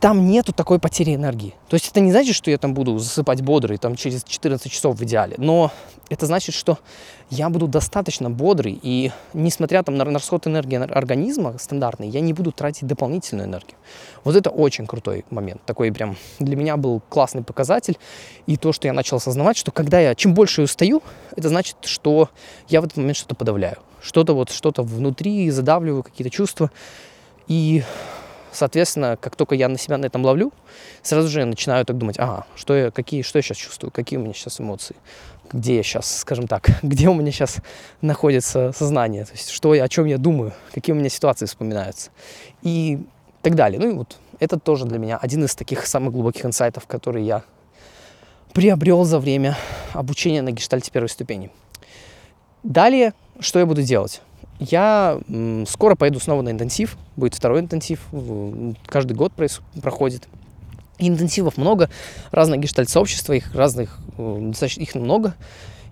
там 0.00 0.26
нету 0.26 0.52
такой 0.52 0.78
потери 0.78 1.14
энергии. 1.14 1.54
То 1.68 1.74
есть 1.74 1.90
это 1.90 2.00
не 2.00 2.12
значит, 2.12 2.34
что 2.34 2.50
я 2.50 2.58
там 2.58 2.74
буду 2.74 2.98
засыпать 2.98 3.42
бодрый 3.42 3.78
там, 3.78 3.96
через 3.96 4.22
14 4.24 4.70
часов 4.70 4.96
в 4.96 5.04
идеале, 5.04 5.34
но 5.38 5.72
это 6.08 6.26
значит, 6.26 6.54
что 6.54 6.78
я 7.30 7.50
буду 7.50 7.66
достаточно 7.66 8.30
бодрый, 8.30 8.78
и 8.82 9.12
несмотря 9.34 9.82
там, 9.82 9.96
на 9.96 10.04
расход 10.04 10.46
энергии 10.46 10.76
организма 10.76 11.58
стандартный, 11.58 12.08
я 12.08 12.20
не 12.20 12.32
буду 12.32 12.52
тратить 12.52 12.86
дополнительную 12.86 13.46
энергию. 13.46 13.74
Вот 14.24 14.34
это 14.34 14.48
очень 14.50 14.86
крутой 14.86 15.24
момент. 15.30 15.60
Такой 15.66 15.92
прям 15.92 16.16
для 16.38 16.56
меня 16.56 16.76
был 16.76 17.02
классный 17.08 17.42
показатель. 17.42 17.98
И 18.46 18.56
то, 18.56 18.72
что 18.72 18.86
я 18.86 18.94
начал 18.94 19.18
осознавать, 19.18 19.58
что 19.58 19.72
когда 19.72 20.00
я, 20.00 20.14
чем 20.14 20.32
больше 20.32 20.62
устаю, 20.62 21.02
это 21.36 21.48
значит, 21.48 21.76
что 21.82 22.30
я 22.68 22.80
в 22.80 22.84
этот 22.84 22.96
момент 22.96 23.16
что-то 23.16 23.34
подавляю. 23.34 23.76
Что-то 24.00 24.32
вот, 24.32 24.50
что-то 24.50 24.82
внутри 24.82 25.50
задавливаю, 25.50 26.02
какие-то 26.02 26.30
чувства. 26.30 26.70
И 27.46 27.82
Соответственно, 28.58 29.16
как 29.16 29.36
только 29.36 29.54
я 29.54 29.68
на 29.68 29.78
себя 29.78 29.98
на 29.98 30.06
этом 30.06 30.24
ловлю, 30.24 30.52
сразу 31.02 31.28
же 31.28 31.38
я 31.38 31.46
начинаю 31.46 31.86
так 31.86 31.96
думать, 31.96 32.18
ага, 32.18 32.44
что 32.56 32.74
я, 32.76 32.90
какие, 32.90 33.22
что 33.22 33.38
я 33.38 33.42
сейчас 33.42 33.56
чувствую, 33.56 33.92
какие 33.92 34.18
у 34.18 34.22
меня 34.22 34.34
сейчас 34.34 34.60
эмоции, 34.60 34.96
где 35.52 35.76
я 35.76 35.84
сейчас, 35.84 36.18
скажем 36.18 36.48
так, 36.48 36.68
где 36.82 37.08
у 37.08 37.14
меня 37.14 37.30
сейчас 37.30 37.58
находится 38.00 38.72
сознание, 38.72 39.26
то 39.26 39.30
есть 39.30 39.50
что 39.50 39.74
я, 39.74 39.84
о 39.84 39.88
чем 39.88 40.06
я 40.06 40.18
думаю, 40.18 40.54
какие 40.74 40.92
у 40.92 40.98
меня 40.98 41.08
ситуации 41.08 41.46
вспоминаются 41.46 42.10
и 42.62 42.98
так 43.42 43.54
далее. 43.54 43.78
Ну 43.78 43.90
и 43.90 43.94
вот 43.94 44.16
это 44.40 44.58
тоже 44.58 44.86
для 44.86 44.98
меня 44.98 45.18
один 45.18 45.44
из 45.44 45.54
таких 45.54 45.86
самых 45.86 46.12
глубоких 46.12 46.44
инсайтов, 46.44 46.88
которые 46.88 47.24
я 47.24 47.44
приобрел 48.54 49.04
за 49.04 49.20
время 49.20 49.56
обучения 49.92 50.42
на 50.42 50.50
гештальте 50.50 50.90
первой 50.90 51.10
ступени. 51.10 51.52
Далее, 52.64 53.14
что 53.38 53.60
я 53.60 53.66
буду 53.66 53.82
делать? 53.82 54.20
Я 54.60 55.20
скоро 55.68 55.94
поеду 55.94 56.18
снова 56.20 56.42
на 56.42 56.50
интенсив, 56.50 56.96
будет 57.16 57.34
второй 57.34 57.60
интенсив, 57.60 58.00
каждый 58.86 59.12
год 59.12 59.32
проходит. 59.80 60.26
интенсивов 60.98 61.56
много, 61.56 61.88
разные 62.32 62.58
гештальт-сообщества, 62.58 63.34
их 63.34 63.54
разных, 63.54 63.98
достаточно 64.16 64.82
их 64.82 64.94
много. 64.94 65.34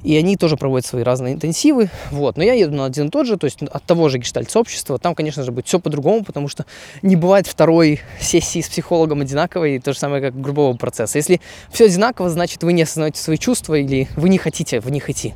И 0.02 0.14
они 0.16 0.36
тоже 0.36 0.56
проводят 0.56 0.86
свои 0.86 1.02
разные 1.02 1.34
интенсивы. 1.34 1.90
Вот. 2.10 2.36
Но 2.36 2.44
я 2.44 2.52
еду 2.52 2.76
на 2.76 2.84
один 2.84 3.06
и 3.06 3.10
тот 3.10 3.26
же, 3.26 3.36
то 3.36 3.46
есть 3.46 3.62
от 3.62 3.82
того 3.84 4.08
же 4.08 4.18
гештальт-сообщества. 4.18 4.98
Там, 4.98 5.14
конечно 5.14 5.42
же, 5.42 5.50
будет 5.52 5.66
все 5.66 5.80
по-другому, 5.80 6.22
потому 6.22 6.48
что 6.48 6.64
не 7.02 7.16
бывает 7.16 7.46
второй 7.46 8.00
сессии 8.20 8.60
с 8.60 8.68
психологом 8.68 9.22
одинаковой, 9.22 9.80
то 9.80 9.92
же 9.92 9.98
самое, 9.98 10.22
как 10.22 10.40
группового 10.40 10.76
процесса. 10.76 11.18
Если 11.18 11.40
все 11.70 11.86
одинаково, 11.86 12.30
значит, 12.30 12.62
вы 12.62 12.72
не 12.72 12.82
осознаете 12.82 13.20
свои 13.20 13.38
чувства 13.38 13.74
или 13.74 14.08
вы 14.16 14.28
не 14.28 14.38
хотите 14.38 14.80
в 14.80 14.90
них 14.90 15.10
идти. 15.10 15.34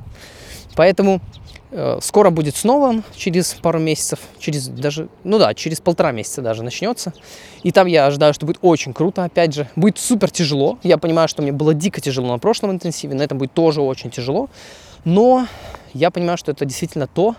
Поэтому 0.77 1.21
Э, 1.21 1.60
скоро 2.01 2.31
будет 2.31 2.57
снова, 2.57 3.03
через 3.15 3.55
пару 3.55 3.79
месяцев, 3.79 4.19
через 4.39 4.69
даже, 4.69 5.09
ну 5.25 5.39
да, 5.39 5.55
через 5.55 5.81
полтора 5.81 6.13
месяца 6.13 6.43
даже 6.43 6.63
начнется. 6.63 7.13
И 7.63 7.71
там 7.71 7.87
я 7.87 8.07
ожидаю, 8.07 8.35
что 8.35 8.47
будет 8.47 8.59
очень 8.63 8.93
круто, 8.93 9.25
опять 9.25 9.55
же. 9.55 9.69
Будет 9.77 9.99
супер 9.99 10.31
тяжело. 10.31 10.79
Я 10.83 10.99
понимаю, 10.99 11.29
что 11.29 11.43
мне 11.43 11.53
было 11.53 11.75
дико 11.75 12.01
тяжело 12.01 12.29
на 12.29 12.39
прошлом 12.39 12.73
интенсиве, 12.73 13.15
на 13.15 13.23
этом 13.23 13.39
будет 13.39 13.53
тоже 13.53 13.81
очень 13.81 14.11
тяжело. 14.11 14.49
Но 15.05 15.47
я 15.95 16.11
понимаю, 16.11 16.39
что 16.39 16.51
это 16.53 16.65
действительно 16.65 17.07
то, 17.07 17.37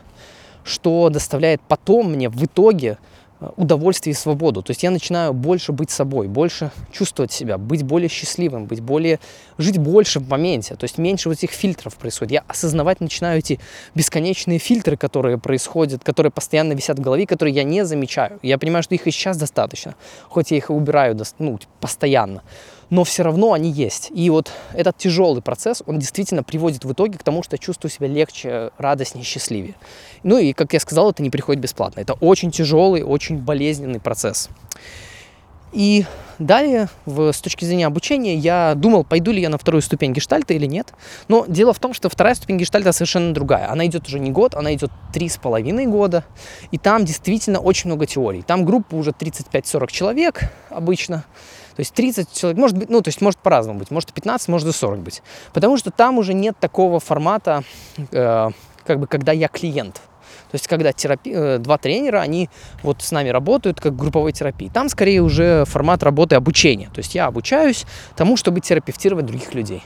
что 0.63 1.09
доставляет 1.09 1.61
потом 1.67 2.11
мне 2.11 2.29
в 2.29 2.45
итоге 2.45 2.97
Э, 2.97 3.20
удовольствие 3.55 4.13
и 4.13 4.15
свободу. 4.15 4.61
То 4.61 4.71
есть 4.71 4.83
я 4.83 4.91
начинаю 4.91 5.33
больше 5.33 5.71
быть 5.71 5.89
собой, 5.89 6.27
больше 6.27 6.71
чувствовать 6.91 7.31
себя, 7.31 7.57
быть 7.57 7.83
более 7.83 8.09
счастливым, 8.09 8.65
быть 8.65 8.81
более, 8.81 9.19
жить 9.57 9.77
больше 9.77 10.19
в 10.19 10.29
моменте. 10.29 10.75
То 10.75 10.83
есть 10.83 10.97
меньше 10.97 11.29
вот 11.29 11.37
этих 11.37 11.51
фильтров 11.51 11.95
происходит. 11.95 12.31
Я 12.31 12.43
осознавать 12.47 13.01
начинаю 13.01 13.39
эти 13.39 13.59
бесконечные 13.95 14.59
фильтры, 14.59 14.97
которые 14.97 15.37
происходят, 15.37 16.03
которые 16.03 16.31
постоянно 16.31 16.73
висят 16.73 16.99
в 16.99 17.01
голове, 17.01 17.25
которые 17.25 17.55
я 17.55 17.63
не 17.63 17.85
замечаю. 17.85 18.39
Я 18.43 18.57
понимаю, 18.57 18.83
что 18.83 18.95
их 18.95 19.07
и 19.07 19.11
сейчас 19.11 19.37
достаточно, 19.37 19.95
хоть 20.29 20.51
я 20.51 20.57
их 20.57 20.69
и 20.69 20.73
убираю 20.73 21.17
ну, 21.39 21.59
постоянно 21.79 22.43
но 22.91 23.05
все 23.05 23.23
равно 23.23 23.53
они 23.53 23.71
есть. 23.71 24.11
И 24.13 24.29
вот 24.29 24.51
этот 24.73 24.97
тяжелый 24.97 25.41
процесс, 25.41 25.81
он 25.87 25.97
действительно 25.97 26.43
приводит 26.43 26.85
в 26.85 26.91
итоге 26.91 27.17
к 27.17 27.23
тому, 27.23 27.41
что 27.41 27.55
я 27.55 27.57
чувствую 27.57 27.89
себя 27.89 28.07
легче, 28.07 28.71
радостнее, 28.77 29.23
счастливее. 29.23 29.75
Ну 30.23 30.37
и, 30.37 30.53
как 30.53 30.73
я 30.73 30.79
сказал, 30.79 31.09
это 31.09 31.23
не 31.23 31.29
приходит 31.29 31.61
бесплатно. 31.61 32.01
Это 32.01 32.13
очень 32.13 32.51
тяжелый, 32.51 33.01
очень 33.01 33.37
болезненный 33.37 34.01
процесс. 34.01 34.49
И 35.71 36.03
далее, 36.37 36.89
в, 37.05 37.31
с 37.31 37.39
точки 37.39 37.63
зрения 37.63 37.87
обучения, 37.87 38.35
я 38.35 38.73
думал, 38.75 39.05
пойду 39.05 39.31
ли 39.31 39.41
я 39.41 39.47
на 39.47 39.57
вторую 39.57 39.81
ступень 39.81 40.11
гештальта 40.11 40.53
или 40.53 40.65
нет. 40.65 40.93
Но 41.29 41.45
дело 41.47 41.73
в 41.73 41.79
том, 41.79 41.93
что 41.93 42.09
вторая 42.09 42.35
ступень 42.35 42.57
гештальта 42.57 42.91
совершенно 42.91 43.33
другая. 43.33 43.71
Она 43.71 43.85
идет 43.85 44.05
уже 44.07 44.19
не 44.19 44.31
год, 44.31 44.53
она 44.53 44.73
идет 44.73 44.91
три 45.13 45.29
с 45.29 45.37
половиной 45.37 45.85
года. 45.85 46.25
И 46.71 46.77
там 46.77 47.05
действительно 47.05 47.59
очень 47.59 47.87
много 47.87 48.05
теорий. 48.05 48.41
Там 48.41 48.65
группа 48.65 48.95
уже 48.95 49.11
35-40 49.11 49.91
человек 49.91 50.51
обычно. 50.69 51.23
То 51.75 51.79
есть 51.79 51.93
30 51.93 52.33
человек, 52.33 52.59
может 52.59 52.77
быть, 52.77 52.89
ну, 52.89 53.01
то 53.01 53.09
есть 53.09 53.21
может 53.21 53.39
по-разному 53.39 53.79
быть, 53.79 53.91
может 53.91 54.13
15, 54.13 54.47
может 54.47 54.67
и 54.67 54.71
40 54.71 54.99
быть. 54.99 55.21
Потому 55.53 55.77
что 55.77 55.91
там 55.91 56.17
уже 56.17 56.33
нет 56.33 56.57
такого 56.59 56.99
формата, 56.99 57.63
э, 58.11 58.49
как 58.85 58.99
бы, 58.99 59.07
когда 59.07 59.31
я 59.31 59.47
клиент. 59.47 60.01
То 60.51 60.55
есть, 60.55 60.67
когда 60.67 60.91
терапи... 60.91 61.31
Э, 61.33 61.57
два 61.59 61.77
тренера, 61.77 62.19
они 62.19 62.49
вот 62.83 63.01
с 63.01 63.11
нами 63.11 63.29
работают 63.29 63.79
как 63.79 63.95
групповой 63.95 64.33
терапии. 64.33 64.69
Там 64.73 64.89
скорее 64.89 65.21
уже 65.21 65.63
формат 65.65 66.03
работы 66.03 66.35
обучения. 66.35 66.89
То 66.93 66.99
есть 66.99 67.15
я 67.15 67.27
обучаюсь 67.27 67.85
тому, 68.15 68.35
чтобы 68.35 68.59
терапевтировать 68.59 69.25
других 69.25 69.53
людей. 69.53 69.83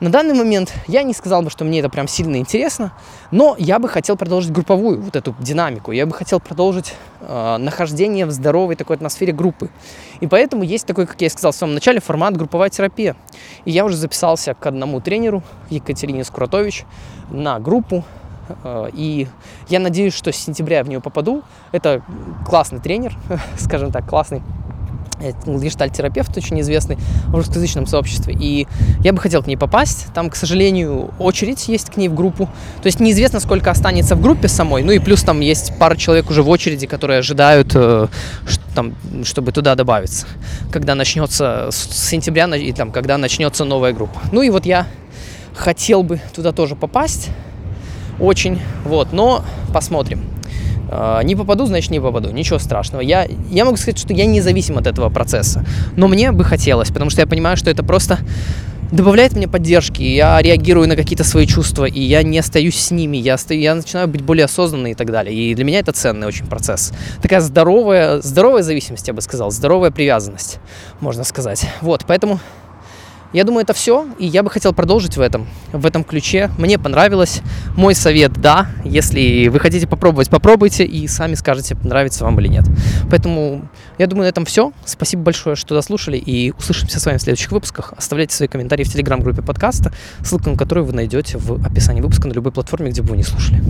На 0.00 0.10
данный 0.10 0.34
момент 0.34 0.72
я 0.86 1.02
не 1.02 1.14
сказал 1.14 1.42
бы, 1.42 1.50
что 1.50 1.64
мне 1.64 1.80
это 1.80 1.88
прям 1.88 2.08
сильно 2.08 2.36
интересно, 2.36 2.92
но 3.30 3.54
я 3.58 3.78
бы 3.78 3.88
хотел 3.88 4.16
продолжить 4.16 4.52
групповую 4.52 5.00
вот 5.00 5.16
эту 5.16 5.34
динамику. 5.38 5.92
Я 5.92 6.06
бы 6.06 6.12
хотел 6.12 6.40
продолжить 6.40 6.94
э, 7.20 7.56
нахождение 7.58 8.26
в 8.26 8.30
здоровой 8.30 8.76
такой 8.76 8.96
атмосфере 8.96 9.32
группы. 9.32 9.70
И 10.20 10.26
поэтому 10.26 10.64
есть 10.64 10.86
такой, 10.86 11.06
как 11.06 11.20
я 11.20 11.30
сказал 11.30 11.52
в 11.52 11.56
самом 11.56 11.74
начале, 11.74 12.00
формат 12.00 12.36
групповая 12.36 12.70
терапия. 12.70 13.14
И 13.64 13.70
я 13.70 13.84
уже 13.84 13.96
записался 13.96 14.54
к 14.54 14.66
одному 14.66 15.00
тренеру, 15.00 15.42
Екатерине 15.70 16.24
Скуратович, 16.24 16.84
на 17.30 17.60
группу. 17.60 18.04
Э, 18.64 18.88
и 18.92 19.28
я 19.68 19.78
надеюсь, 19.78 20.14
что 20.14 20.32
с 20.32 20.36
сентября 20.36 20.78
я 20.78 20.84
в 20.84 20.88
нее 20.88 21.00
попаду. 21.00 21.42
Это 21.70 22.02
классный 22.46 22.80
тренер, 22.80 23.16
скажем 23.58 23.92
так, 23.92 24.08
классный 24.08 24.42
гештальт-терапевт 25.46 26.36
очень 26.36 26.60
известный 26.60 26.96
в 27.26 27.34
русскоязычном 27.34 27.86
сообществе. 27.86 28.34
И 28.38 28.66
я 29.00 29.12
бы 29.12 29.20
хотел 29.20 29.42
к 29.42 29.46
ней 29.46 29.56
попасть. 29.56 30.06
Там, 30.14 30.30
к 30.30 30.36
сожалению, 30.36 31.10
очередь 31.18 31.68
есть 31.68 31.90
к 31.90 31.96
ней 31.96 32.08
в 32.08 32.14
группу. 32.14 32.46
То 32.82 32.86
есть 32.86 33.00
неизвестно, 33.00 33.40
сколько 33.40 33.70
останется 33.70 34.16
в 34.16 34.20
группе 34.20 34.48
самой. 34.48 34.82
Ну 34.82 34.92
и 34.92 34.98
плюс 34.98 35.22
там 35.22 35.40
есть 35.40 35.78
пара 35.78 35.96
человек 35.96 36.30
уже 36.30 36.42
в 36.42 36.48
очереди, 36.48 36.86
которые 36.86 37.18
ожидают, 37.18 37.72
э, 37.74 38.08
там, 38.74 38.94
чтобы 39.24 39.52
туда 39.52 39.74
добавиться. 39.74 40.26
Когда 40.70 40.94
начнется 40.94 41.68
с 41.70 42.08
сентября, 42.08 42.44
и 42.56 42.72
там, 42.72 42.90
когда 42.90 43.18
начнется 43.18 43.64
новая 43.64 43.92
группа. 43.92 44.20
Ну 44.32 44.42
и 44.42 44.50
вот 44.50 44.66
я 44.66 44.86
хотел 45.54 46.02
бы 46.02 46.20
туда 46.34 46.52
тоже 46.52 46.76
попасть. 46.76 47.30
Очень. 48.18 48.60
Вот. 48.84 49.12
Но 49.12 49.44
посмотрим. 49.72 50.33
А, 50.90 51.22
не 51.22 51.36
попаду, 51.36 51.66
значит 51.66 51.90
не 51.90 52.00
попаду, 52.00 52.30
ничего 52.30 52.58
страшного. 52.58 53.02
Я, 53.02 53.26
я 53.50 53.64
могу 53.64 53.76
сказать, 53.76 53.98
что 53.98 54.12
я 54.12 54.26
независим 54.26 54.78
от 54.78 54.86
этого 54.86 55.10
процесса. 55.10 55.64
Но 55.96 56.08
мне 56.08 56.32
бы 56.32 56.44
хотелось, 56.44 56.88
потому 56.90 57.10
что 57.10 57.20
я 57.20 57.26
понимаю, 57.26 57.56
что 57.56 57.70
это 57.70 57.82
просто 57.82 58.18
добавляет 58.92 59.34
мне 59.34 59.48
поддержки, 59.48 60.02
я 60.02 60.40
реагирую 60.40 60.88
на 60.88 60.96
какие-то 60.96 61.24
свои 61.24 61.46
чувства, 61.46 61.84
и 61.84 62.00
я 62.00 62.22
не 62.22 62.38
остаюсь 62.38 62.78
с 62.78 62.90
ними, 62.90 63.16
я, 63.16 63.34
остаю, 63.34 63.60
я 63.60 63.74
начинаю 63.74 64.06
быть 64.08 64.22
более 64.22 64.44
осознанной 64.44 64.92
и 64.92 64.94
так 64.94 65.10
далее. 65.10 65.34
И 65.34 65.54
для 65.54 65.64
меня 65.64 65.80
это 65.80 65.92
ценный 65.92 66.26
очень 66.26 66.46
процесс. 66.46 66.92
Такая 67.20 67.40
здоровая, 67.40 68.20
здоровая 68.20 68.62
зависимость, 68.62 69.08
я 69.08 69.14
бы 69.14 69.20
сказал, 69.20 69.50
здоровая 69.50 69.90
привязанность, 69.90 70.58
можно 71.00 71.24
сказать. 71.24 71.66
Вот, 71.80 72.04
поэтому 72.06 72.38
я 73.34 73.42
думаю, 73.42 73.64
это 73.64 73.74
все, 73.74 74.06
и 74.18 74.26
я 74.26 74.44
бы 74.44 74.50
хотел 74.50 74.72
продолжить 74.72 75.16
в 75.16 75.20
этом, 75.20 75.48
в 75.72 75.84
этом 75.84 76.04
ключе. 76.04 76.50
Мне 76.56 76.78
понравилось. 76.78 77.42
Мой 77.76 77.96
совет– 77.96 78.32
да. 78.40 78.68
Если 78.84 79.48
вы 79.48 79.58
хотите 79.58 79.88
попробовать, 79.88 80.30
попробуйте 80.30 80.84
и 80.84 81.08
сами 81.08 81.34
скажете, 81.34 81.76
нравится 81.82 82.22
вам 82.22 82.38
или 82.38 82.46
нет. 82.46 82.64
Поэтому 83.10 83.68
я 83.98 84.06
думаю, 84.06 84.26
на 84.26 84.28
этом 84.28 84.44
все. 84.44 84.72
Спасибо 84.84 85.24
большое, 85.24 85.56
что 85.56 85.74
дослушали, 85.74 86.16
и 86.16 86.52
услышимся 86.52 87.00
с 87.00 87.06
вами 87.06 87.18
в 87.18 87.22
следующих 87.22 87.50
выпусках. 87.50 87.92
Оставляйте 87.96 88.36
свои 88.36 88.46
комментарии 88.46 88.84
в 88.84 88.92
телеграм-группе 88.92 89.42
подкаста, 89.42 89.92
ссылку 90.22 90.50
на 90.50 90.56
которую 90.56 90.86
вы 90.86 90.92
найдете 90.92 91.36
в 91.36 91.54
описании 91.66 92.02
выпуска 92.02 92.28
на 92.28 92.32
любой 92.32 92.52
платформе, 92.52 92.90
где 92.90 93.02
бы 93.02 93.10
вы 93.10 93.16
не 93.16 93.24
слушали. 93.24 93.60